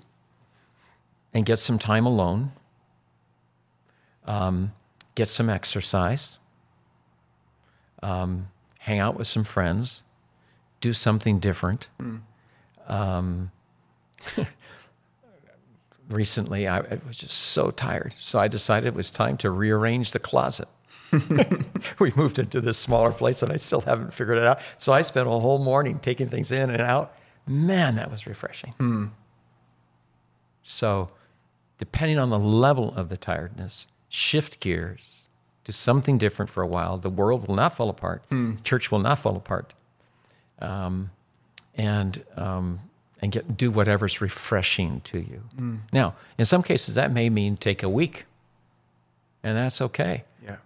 [1.32, 2.52] And get some time alone.
[4.28, 4.72] Um,
[5.16, 6.38] get some exercise.
[8.02, 8.48] Um,
[8.78, 10.04] hang out with some friends
[10.80, 11.88] do something different.
[12.86, 13.50] Um,
[16.08, 20.12] recently, I, I was just so tired, so I decided it was time to rearrange
[20.12, 20.68] the closet.
[21.98, 24.60] we moved into this smaller place, and I still haven't figured it out.
[24.76, 27.14] So I spent a whole morning taking things in and out.
[27.46, 28.74] Man, that was refreshing.
[30.62, 31.10] So,
[31.78, 35.28] depending on the level of the tiredness, shift gears,
[35.64, 36.96] do something different for a while.
[36.98, 38.22] The world will not fall apart.
[38.64, 39.74] Church will not fall apart
[40.61, 41.11] um,
[41.74, 42.80] and um,
[43.20, 45.42] and get do whatever's refreshing to you.
[45.92, 48.24] Now, in some cases, that may mean take a week,
[49.42, 50.24] and that's okay.
[50.44, 50.56] Yeah.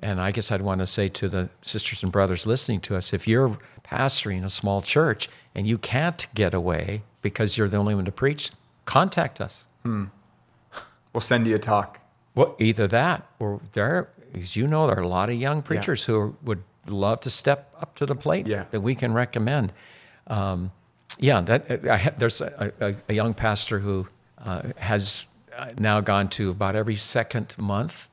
[0.00, 3.12] And I guess I'd want to say to the sisters and brothers listening to us,
[3.12, 7.94] if you're pastoring a small church and you can't get away because you're the only
[7.94, 8.50] one to preach,
[8.84, 9.66] contact us.
[11.12, 12.00] We'll send you a talk.
[12.36, 16.04] Well, either that or there, as you know, there are a lot of young preachers
[16.04, 18.66] who would love to step up to the plate Yeah.
[18.70, 19.72] that we can recommend.
[20.28, 20.70] Um,
[21.18, 24.06] yeah, that I ha- there's a, a, a young pastor who
[24.44, 25.26] uh, has
[25.56, 28.08] uh, now gone to about every second month.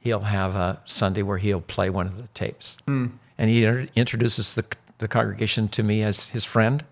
[0.00, 3.64] He'll have a Sunday where he'll play one of the tapes, and he
[3.96, 4.64] introduces the
[4.98, 6.84] the congregation to me as his friend.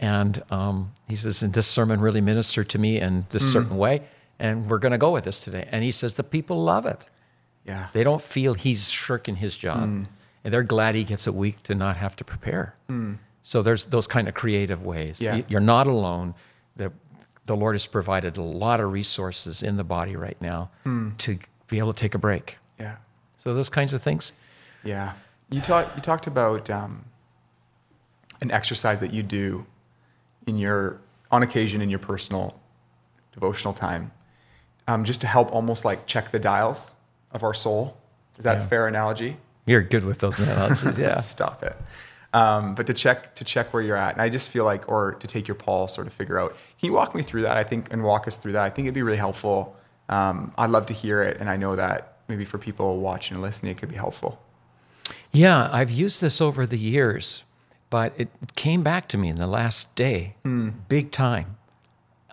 [0.00, 4.02] And um, he says, and this sermon really ministered to me in this certain way,
[4.38, 5.68] and we're going to go with this today.
[5.70, 7.06] And he says, the people love it.
[7.64, 7.88] Yeah.
[7.92, 10.06] They don't feel he's shirking his job, mm.
[10.44, 12.74] and they're glad he gets a week to not have to prepare.
[12.90, 13.18] Mm.
[13.42, 15.20] So there's those kind of creative ways.
[15.20, 15.36] Yeah.
[15.36, 16.34] You- You're not alone.
[16.76, 16.92] The,
[17.46, 21.10] the Lord has provided a lot of resources in the body right now hmm.
[21.18, 22.58] to be able to take a break.
[22.78, 22.96] Yeah.
[23.36, 24.32] So those kinds of things.
[24.84, 25.12] Yeah.
[25.50, 27.04] You talked you talked about um,
[28.40, 29.66] an exercise that you do
[30.46, 32.60] in your on occasion in your personal
[33.32, 34.12] devotional time,
[34.88, 36.94] um, just to help almost like check the dials
[37.32, 37.96] of our soul.
[38.38, 39.36] Is that a fair analogy?
[39.66, 41.20] You're good with those analogies, yeah.
[41.20, 41.76] Stop it.
[42.34, 45.12] Um, but to check to check where you're at, and I just feel like, or
[45.14, 46.56] to take your pulse, or to figure out.
[46.78, 47.56] Can you walk me through that?
[47.56, 48.64] I think, and walk us through that.
[48.64, 49.76] I think it'd be really helpful.
[50.08, 53.42] Um, I'd love to hear it, and I know that maybe for people watching and
[53.42, 54.42] listening, it could be helpful.
[55.30, 57.44] Yeah, I've used this over the years,
[57.90, 60.34] but it came back to me in the last day,
[60.88, 61.58] big time.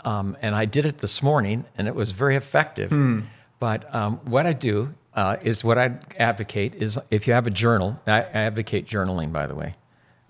[0.05, 2.91] Um, and I did it this morning, and it was very effective.
[3.59, 7.51] But um, what I do uh, is what I advocate is if you have a
[7.51, 9.75] journal, I I advocate journaling, by the way,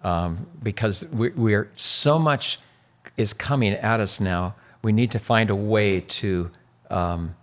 [0.03, 2.59] um, because we, we're so much
[3.17, 4.55] is coming at us now.
[4.81, 6.51] We need to find a way to
[6.89, 7.35] um,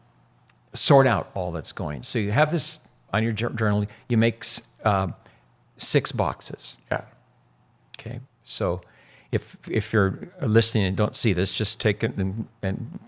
[0.72, 2.02] sort out all that's going.
[2.02, 2.80] So you have this
[3.12, 3.86] on your journal.
[4.08, 4.44] You make
[4.84, 5.08] uh,
[5.76, 6.78] six boxes.
[6.90, 7.04] Yeah.
[7.98, 8.80] Okay, so
[9.32, 12.98] if if you're listening and don't see this, just take it and, and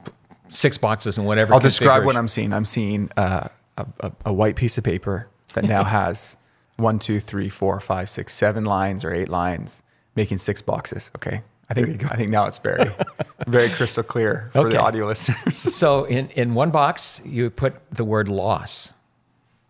[0.49, 1.55] six boxes and whatever.
[1.55, 2.17] I'll describe what.
[2.17, 2.53] I'm seeing.
[2.53, 6.37] I'm seeing uh, a, a, a white piece of paper that now has
[6.77, 9.83] one, two, three, four, five, six, seven lines or eight lines,
[10.17, 11.11] making six boxes.
[11.17, 11.43] Okay.
[11.71, 12.91] I think I think now it's very
[13.47, 14.77] very crystal clear for Okay.
[14.77, 15.61] the audio listeners.
[15.75, 18.95] So in, in one box, you put the word loss.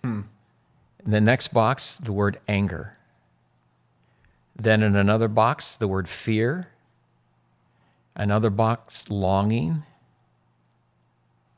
[0.04, 0.24] In
[1.04, 2.96] the next box, the word anger.
[4.58, 6.68] Then in another box, the word fear.
[8.16, 9.84] Another box, longing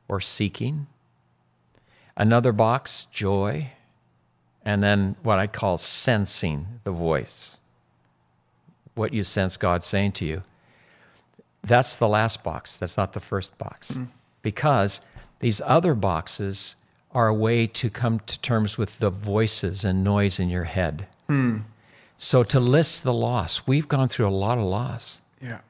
[0.07, 0.87] or seeking.
[2.17, 3.73] Another box, joy.
[4.63, 7.57] And then what I call sensing the voice.
[8.95, 10.43] What you sense God saying to you.
[11.63, 12.77] That's the last box.
[12.77, 13.95] That's not the first box.
[13.95, 14.05] Hmm.
[14.43, 15.01] Because
[15.39, 16.77] these other boxes
[17.13, 21.07] are a way to come to terms with the voices and noise in your head.
[21.27, 21.59] Hmm.
[22.23, 25.23] So to list the loss, we've gone through a lot of loss.
[25.41, 25.61] yeah.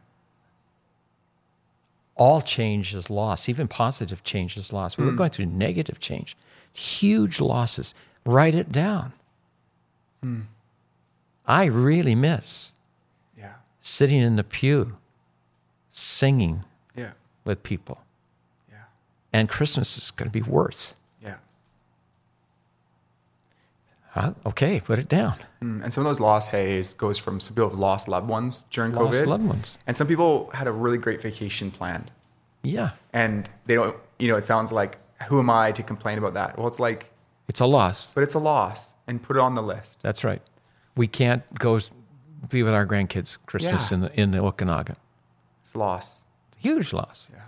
[2.17, 4.99] All change is loss, even positive change is loss.
[4.99, 5.17] We We're hmm.
[5.17, 6.37] going through negative change,
[6.75, 7.95] huge losses.
[8.27, 9.13] Write it down.
[10.23, 10.41] Hmm.
[11.47, 12.75] I really miss
[13.39, 13.55] Yeah.
[13.79, 14.99] sitting in the pew,
[15.89, 16.65] singing
[16.97, 17.13] Yeah.
[17.45, 18.03] with people.
[18.69, 18.83] Yeah.
[19.33, 20.97] And Christmas is going to be worse.
[24.47, 25.35] Okay, put it down.
[25.63, 28.65] Mm, And some of those lost haze goes from some people have lost loved ones
[28.71, 29.27] during Lost COVID.
[29.27, 29.79] loved ones.
[29.87, 32.11] And some people had a really great vacation planned.
[32.63, 34.99] Yeah, And they don't, you know, it sounds like,
[35.29, 36.59] who am I to complain about that?
[36.59, 37.11] Well, it's like,
[37.49, 38.13] it's a loss.
[38.15, 39.99] but it's a loss and put it on the list.
[40.03, 40.43] That's right.
[40.97, 41.81] We can't go
[42.51, 43.95] be with our grandkids Christmas Yeah.
[43.97, 44.97] in the in the Okanagan.
[45.63, 46.23] It's loss.
[46.59, 47.31] Huge loss.
[47.33, 47.43] Yeah.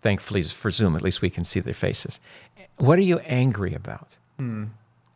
[0.00, 2.20] Thankfully, for Zoom, at least we can see their faces.
[2.76, 4.16] What are you angry about?
[4.38, 4.64] Hmm.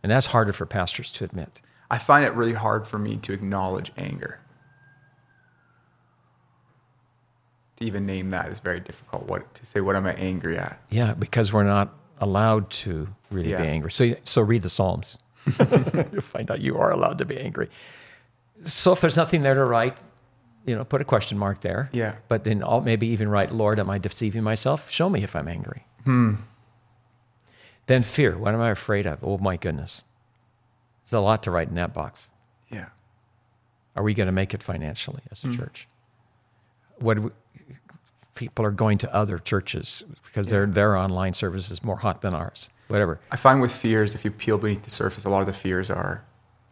[0.02, 1.60] And that's harder for pastors to admit.
[1.90, 4.40] I find it really hard for me to acknowledge anger.
[7.76, 9.26] To even name that is very difficult.
[9.26, 9.80] What to say?
[9.80, 10.80] What am I angry at?
[10.90, 13.92] Yeah, because we're not allowed to really be angry.
[13.92, 15.18] So, so read the Psalms.
[16.12, 17.68] You'll find out you are allowed to be angry.
[18.64, 19.98] So if there's nothing there to write,
[20.64, 21.90] you know, put a question mark there.
[21.92, 22.16] Yeah.
[22.28, 24.90] But then I'll maybe even write, Lord, am I deceiving myself?
[24.90, 25.84] Show me if I'm angry.
[26.04, 26.34] Hmm.
[27.86, 28.38] Then fear.
[28.38, 29.22] What am I afraid of?
[29.22, 30.04] Oh my goodness.
[31.04, 32.30] There's a lot to write in that box.
[32.70, 32.86] Yeah.
[33.96, 35.86] Are we going to make it financially as a church?
[36.98, 37.30] What we,
[38.34, 42.34] people are going to other churches because their their online service is more hot than
[42.34, 42.70] ours.
[42.88, 43.20] Whatever.
[43.30, 45.90] I find with fears, if you peel beneath the surface, a lot of the fears
[45.90, 46.24] are,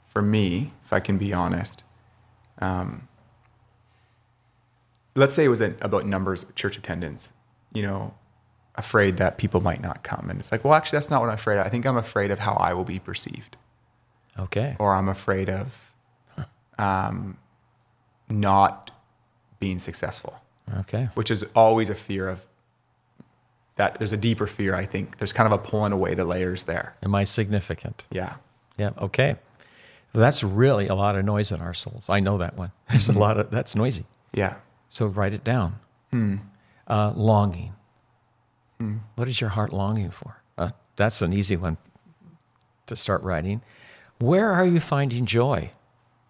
[0.08, 1.82] for me, if I can be honest,
[2.58, 3.08] um,
[5.14, 7.32] let's say it was about numbers, church attendance,
[7.72, 8.14] you know,
[8.80, 10.28] afraid that people might not come.
[10.28, 11.66] And it's like, well, actually, that's not what I'm afraid of.
[11.66, 13.56] I think I'm afraid of how I will be perceived,
[14.38, 14.74] Okay.
[14.78, 15.92] or I'm afraid of
[16.78, 17.36] um,
[18.28, 18.90] not
[19.60, 20.40] being successful,
[20.80, 21.08] Okay.
[21.14, 22.46] which is always a fear of
[23.76, 23.96] that.
[23.96, 25.18] There's a deeper fear, I think.
[25.18, 26.94] There's kind of a pulling away the layers there.
[27.02, 28.04] Am I significant?
[28.10, 28.34] Yeah.
[28.76, 28.90] Yeah.
[28.98, 29.36] Okay.
[30.12, 32.08] Well, that's really a lot of noise in our souls.
[32.08, 32.72] I know that one.
[32.90, 34.06] There's a lot of that's noisy.
[34.32, 34.56] Yeah.
[34.88, 35.78] So write it down.
[36.10, 36.36] Hmm.
[36.88, 37.74] Uh, longing.
[39.14, 40.42] What is your heart longing for?
[40.56, 41.76] Uh, that's an easy one
[42.86, 43.62] to start writing.
[44.18, 45.70] Where are you finding joy?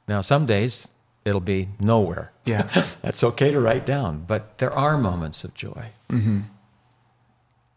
[0.09, 0.93] Now, some days
[1.25, 2.33] it'll be nowhere.
[2.45, 2.63] Yeah.
[3.03, 5.87] That's okay to write down, but there are moments of joy.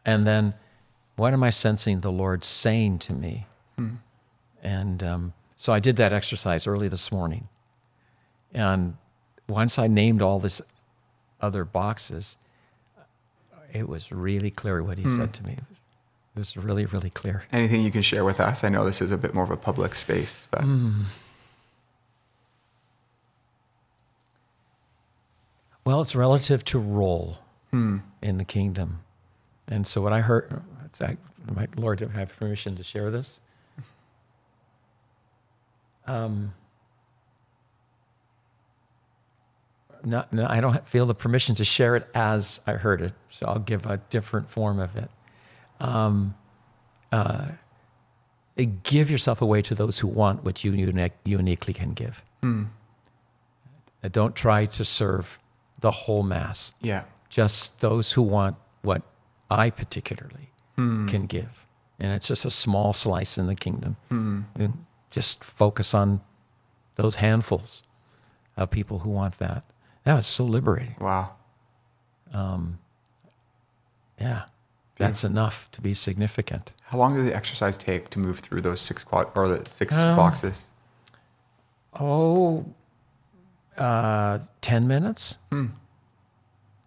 [0.05, 0.53] And then,
[1.15, 3.45] what am I sensing the Lord saying to me?
[4.63, 7.47] And um, so I did that exercise early this morning.
[8.53, 8.97] And
[9.47, 10.61] once I named all these
[11.41, 12.37] other boxes,
[13.73, 15.53] it was really clear what he said to me.
[16.35, 17.43] It was really, really clear.
[17.51, 18.63] Anything you can share with us?
[18.63, 20.63] I know this is a bit more of a public space, but
[25.85, 27.39] Well, it's relative to role
[27.71, 27.97] Hmm.
[28.21, 28.99] in the kingdom.
[29.67, 30.61] And so what I heard,
[31.53, 33.39] my Lord, do I have permission to share this?
[36.05, 36.53] Um,
[40.03, 43.45] no, no, I don't feel the permission to share it as I heard it, so
[43.47, 45.09] I'll give a different form of it.
[45.79, 46.35] Um,
[47.11, 47.47] uh,
[48.83, 52.23] give yourself away to those who want what you uni- uniquely can give.
[52.43, 55.39] Uh, Don't try to serve
[55.79, 57.03] the whole mass Yeah.
[57.29, 59.01] just those who want what
[59.49, 61.07] I particularly Hmm.
[61.07, 61.65] can give.
[61.99, 63.95] And it's just a small slice in the kingdom.
[64.09, 66.21] And just focus on
[66.95, 67.83] those handfuls
[68.57, 69.63] of people who want that.
[70.03, 70.95] That was so liberating.
[70.99, 71.31] Wow.
[74.19, 74.43] Yeah.
[74.97, 76.71] That's enough to be significant.
[76.83, 79.97] How long did the exercise take to move through those six quad or the six
[79.97, 80.69] Um, boxes?
[81.99, 82.65] Oh,
[83.77, 85.37] uh, 10 minutes?
[85.51, 85.67] Hmm.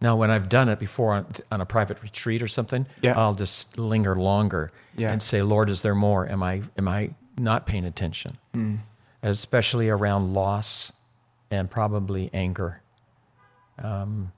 [0.01, 3.19] Now, when I've done it before on, on a private retreat or something, Yeah.
[3.19, 5.11] I'll just linger longer Yeah.
[5.13, 6.27] and say, Lord, is there more?
[6.29, 8.39] Am I, am I not paying attention?
[8.55, 8.77] Hmm.
[9.23, 10.93] Especially around loss
[11.51, 12.81] and probably anger.
[13.83, 14.33] Um,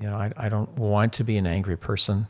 [0.00, 2.28] you know, I, I don't want to be an angry person.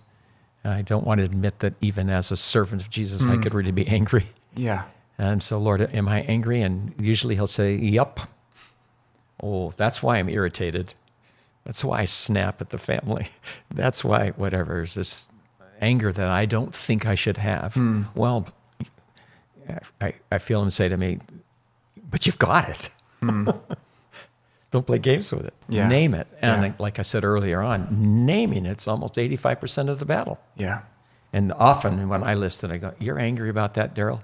[0.62, 3.32] And I don't want to admit that even as a servant of Jesus, Hmm.
[3.32, 4.28] I could really be angry.
[4.54, 4.84] Yeah.
[5.18, 6.60] And so, Lord, am I angry?
[6.62, 8.20] And usually he'll say, Yup.
[9.42, 10.94] Oh, that's why I'm irritated.
[11.64, 13.28] That's why I snap at the family.
[13.70, 15.28] That's why, whatever, is this
[15.80, 17.74] anger that I don't think I should have.
[18.14, 18.46] Well,
[20.00, 21.20] I, I feel him say to me,
[22.10, 22.90] But you've got it.
[24.74, 25.54] don't play games with it.
[25.68, 25.86] Yeah.
[25.88, 26.26] Name it.
[26.42, 26.72] And Yeah.
[26.78, 27.86] like I said earlier on,
[28.26, 30.36] naming it's almost 85% of the battle.
[30.56, 30.80] Yeah.
[31.32, 34.20] And often when I list it, I go, You're angry about that, Darrell?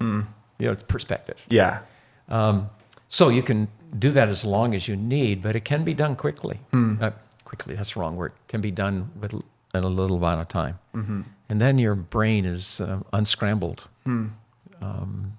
[0.00, 0.24] You
[0.58, 1.36] know, it's perspective.
[1.50, 1.80] Yeah.
[2.28, 2.70] Um,
[3.08, 6.16] so you can do that as long as you need, but it can be done
[6.16, 6.60] quickly.
[6.72, 7.10] Uh,
[7.44, 8.32] quickly, that's the wrong word.
[8.48, 9.34] Can be done with
[9.74, 10.78] in a little amount of time.
[10.94, 11.22] Hmm.
[11.50, 13.88] And then your brain is uh, unscrambled.
[14.06, 15.32] Um,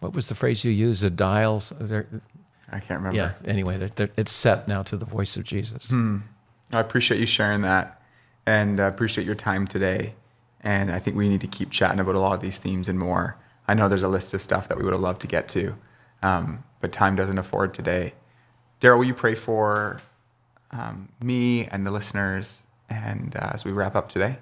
[0.00, 1.02] what was the phrase you used?
[1.02, 1.72] The dials?
[1.80, 2.08] They're-
[2.72, 3.16] I can't remember.
[3.44, 5.90] yeah, anyway, they're, they're, it's set now to the voice of Jesus.
[6.72, 8.00] I appreciate you sharing that
[8.46, 10.14] and I appreciate your time today.
[10.60, 12.98] And I think we need to keep chatting about a lot of these themes and
[12.98, 13.36] more.
[13.68, 15.76] I know there's a list of stuff that we would have loved to get to,
[16.22, 18.14] um, but time doesn't afford today.
[18.80, 20.00] Darrell, will you pray for
[20.70, 24.38] um, me and the listeners and uh, as we wrap up today?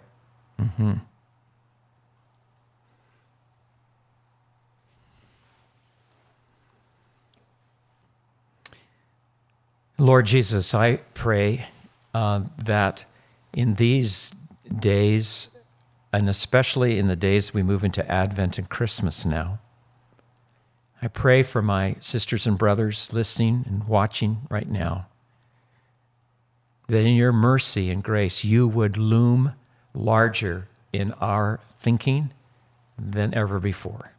[10.01, 11.67] Lord Jesus, I pray
[12.15, 13.05] uh, that
[13.53, 14.35] in these
[14.75, 15.51] days,
[16.11, 19.59] and especially in the days we move into Advent and Christmas now,
[21.03, 25.07] I pray for my sisters and brothers listening and watching right now
[26.89, 29.53] that in your mercy and grace, you would loom
[29.93, 32.33] larger in our thinking
[32.99, 34.13] than ever before.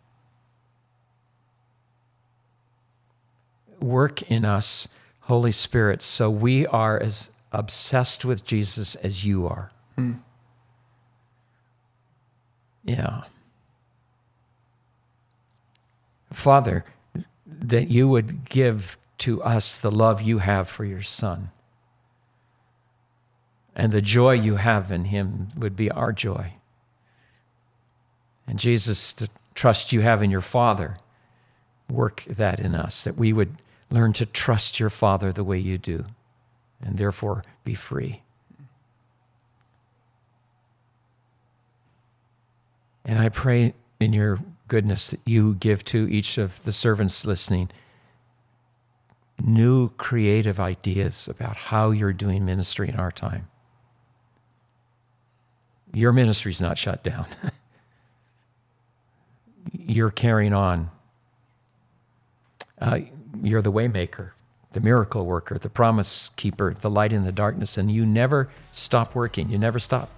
[3.79, 4.87] Work in us,
[5.31, 9.71] Holy Spirit, so we are as obsessed with Jesus as you are.
[9.95, 10.15] Hmm.
[12.83, 13.21] Yeah.
[16.33, 16.83] Father,
[17.45, 21.51] that you would give to us the love you have for your Son.
[23.73, 26.55] And the joy you have in him would be our joy.
[28.45, 30.97] And Jesus, the trust you have in your Father,
[31.89, 33.55] work that in us, that we would
[33.91, 36.05] learn to trust your Father the way you do,
[36.81, 38.23] and therefore be free.
[43.05, 47.69] And I pray in your goodness that you give to each of the servants listening
[49.43, 53.47] new creative ideas about how you're doing ministry in our time.
[55.93, 57.25] Your ministry's not shut down.
[59.73, 60.89] you're carrying on.
[62.79, 62.99] Uh,
[63.41, 64.31] you're the waymaker,
[64.71, 69.15] the miracle worker, the promise keeper, the light in the darkness, and you never stop
[69.15, 69.49] working.
[69.49, 70.09] You never stop.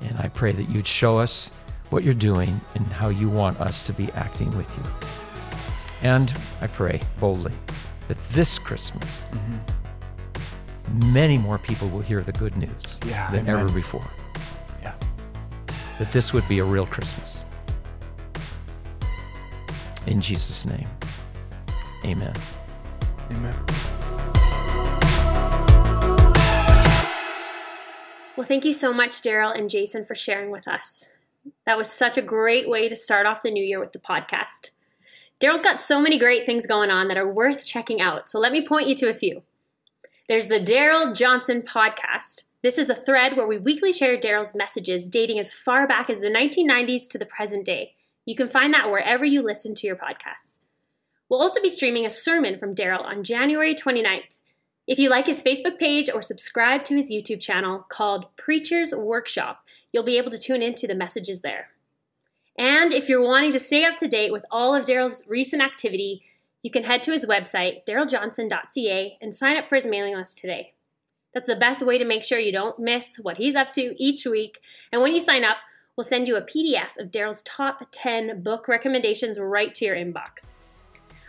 [0.00, 1.50] And I pray that you'd show us
[1.90, 4.84] what you're doing and how you want us to be acting with you.
[6.02, 7.52] And I pray boldly
[8.08, 9.22] that this Christmas,
[10.92, 13.60] many more people will hear the good news Yeah, than amen.
[13.60, 14.06] ever before.
[14.82, 14.94] Yeah.
[15.98, 17.44] That this would be a real Christmas.
[20.06, 20.86] In Jesus' name,
[22.04, 22.34] amen.
[23.30, 23.54] Amen.
[28.36, 31.06] Well, thank you so much, Darrell and Jason, for sharing with us.
[31.64, 34.70] That was such a great way to start off the new year with the podcast.
[35.38, 38.52] Darrell's got so many great things going on that are worth checking out, so let
[38.52, 39.42] me point you to a few.
[40.28, 42.42] There's the Darrell Johnson podcast.
[42.62, 46.20] This is a thread where we weekly share Darrell's messages dating as far back as
[46.20, 47.94] the 1990s to the present day.
[48.24, 50.58] You can find that wherever you listen to your podcasts.
[51.28, 54.38] We'll also be streaming a sermon from Darrell on January 29th.
[54.86, 59.64] If you like his Facebook page or subscribe to his YouTube channel called Preacher's Workshop,
[59.92, 61.70] you'll be able to tune into the messages there.
[62.56, 66.22] And if you're wanting to stay up to date with all of Darrell's recent activity,
[66.62, 70.74] you can head to his website, darrelljohnson.ca, and sign up for his mailing list today.
[71.34, 74.24] That's the best way to make sure you don't miss what he's up to each
[74.24, 74.60] week.
[74.90, 75.58] And when you sign up,
[75.96, 80.60] we'll send you a PDF of Darrell's top 10 book recommendations right to your inbox.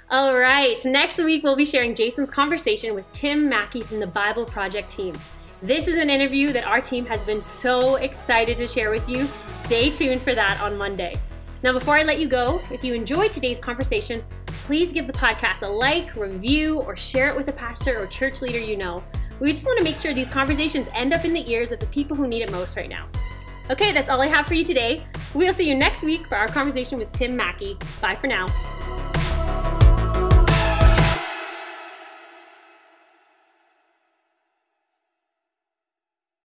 [0.10, 4.46] All right, next week we'll be sharing Jason's conversation with Tim Mackie from the Bible
[4.46, 5.14] Project team.
[5.62, 9.28] This is an interview that our team has been so excited to share with you.
[9.52, 11.14] Stay tuned for that on Monday.
[11.62, 15.64] Now, before I let you go, if you enjoyed today's conversation, please give the podcast
[15.64, 19.04] a like, review, or share it with a pastor or church leader you know.
[19.42, 21.86] We just want to make sure these conversations end up in the ears of the
[21.88, 23.10] people who need it most right now.
[23.70, 25.06] Okay, that's all I have for you today.
[25.34, 27.78] We'll see you next week for our conversation with Tim Mackie.
[28.00, 28.48] Bye for now.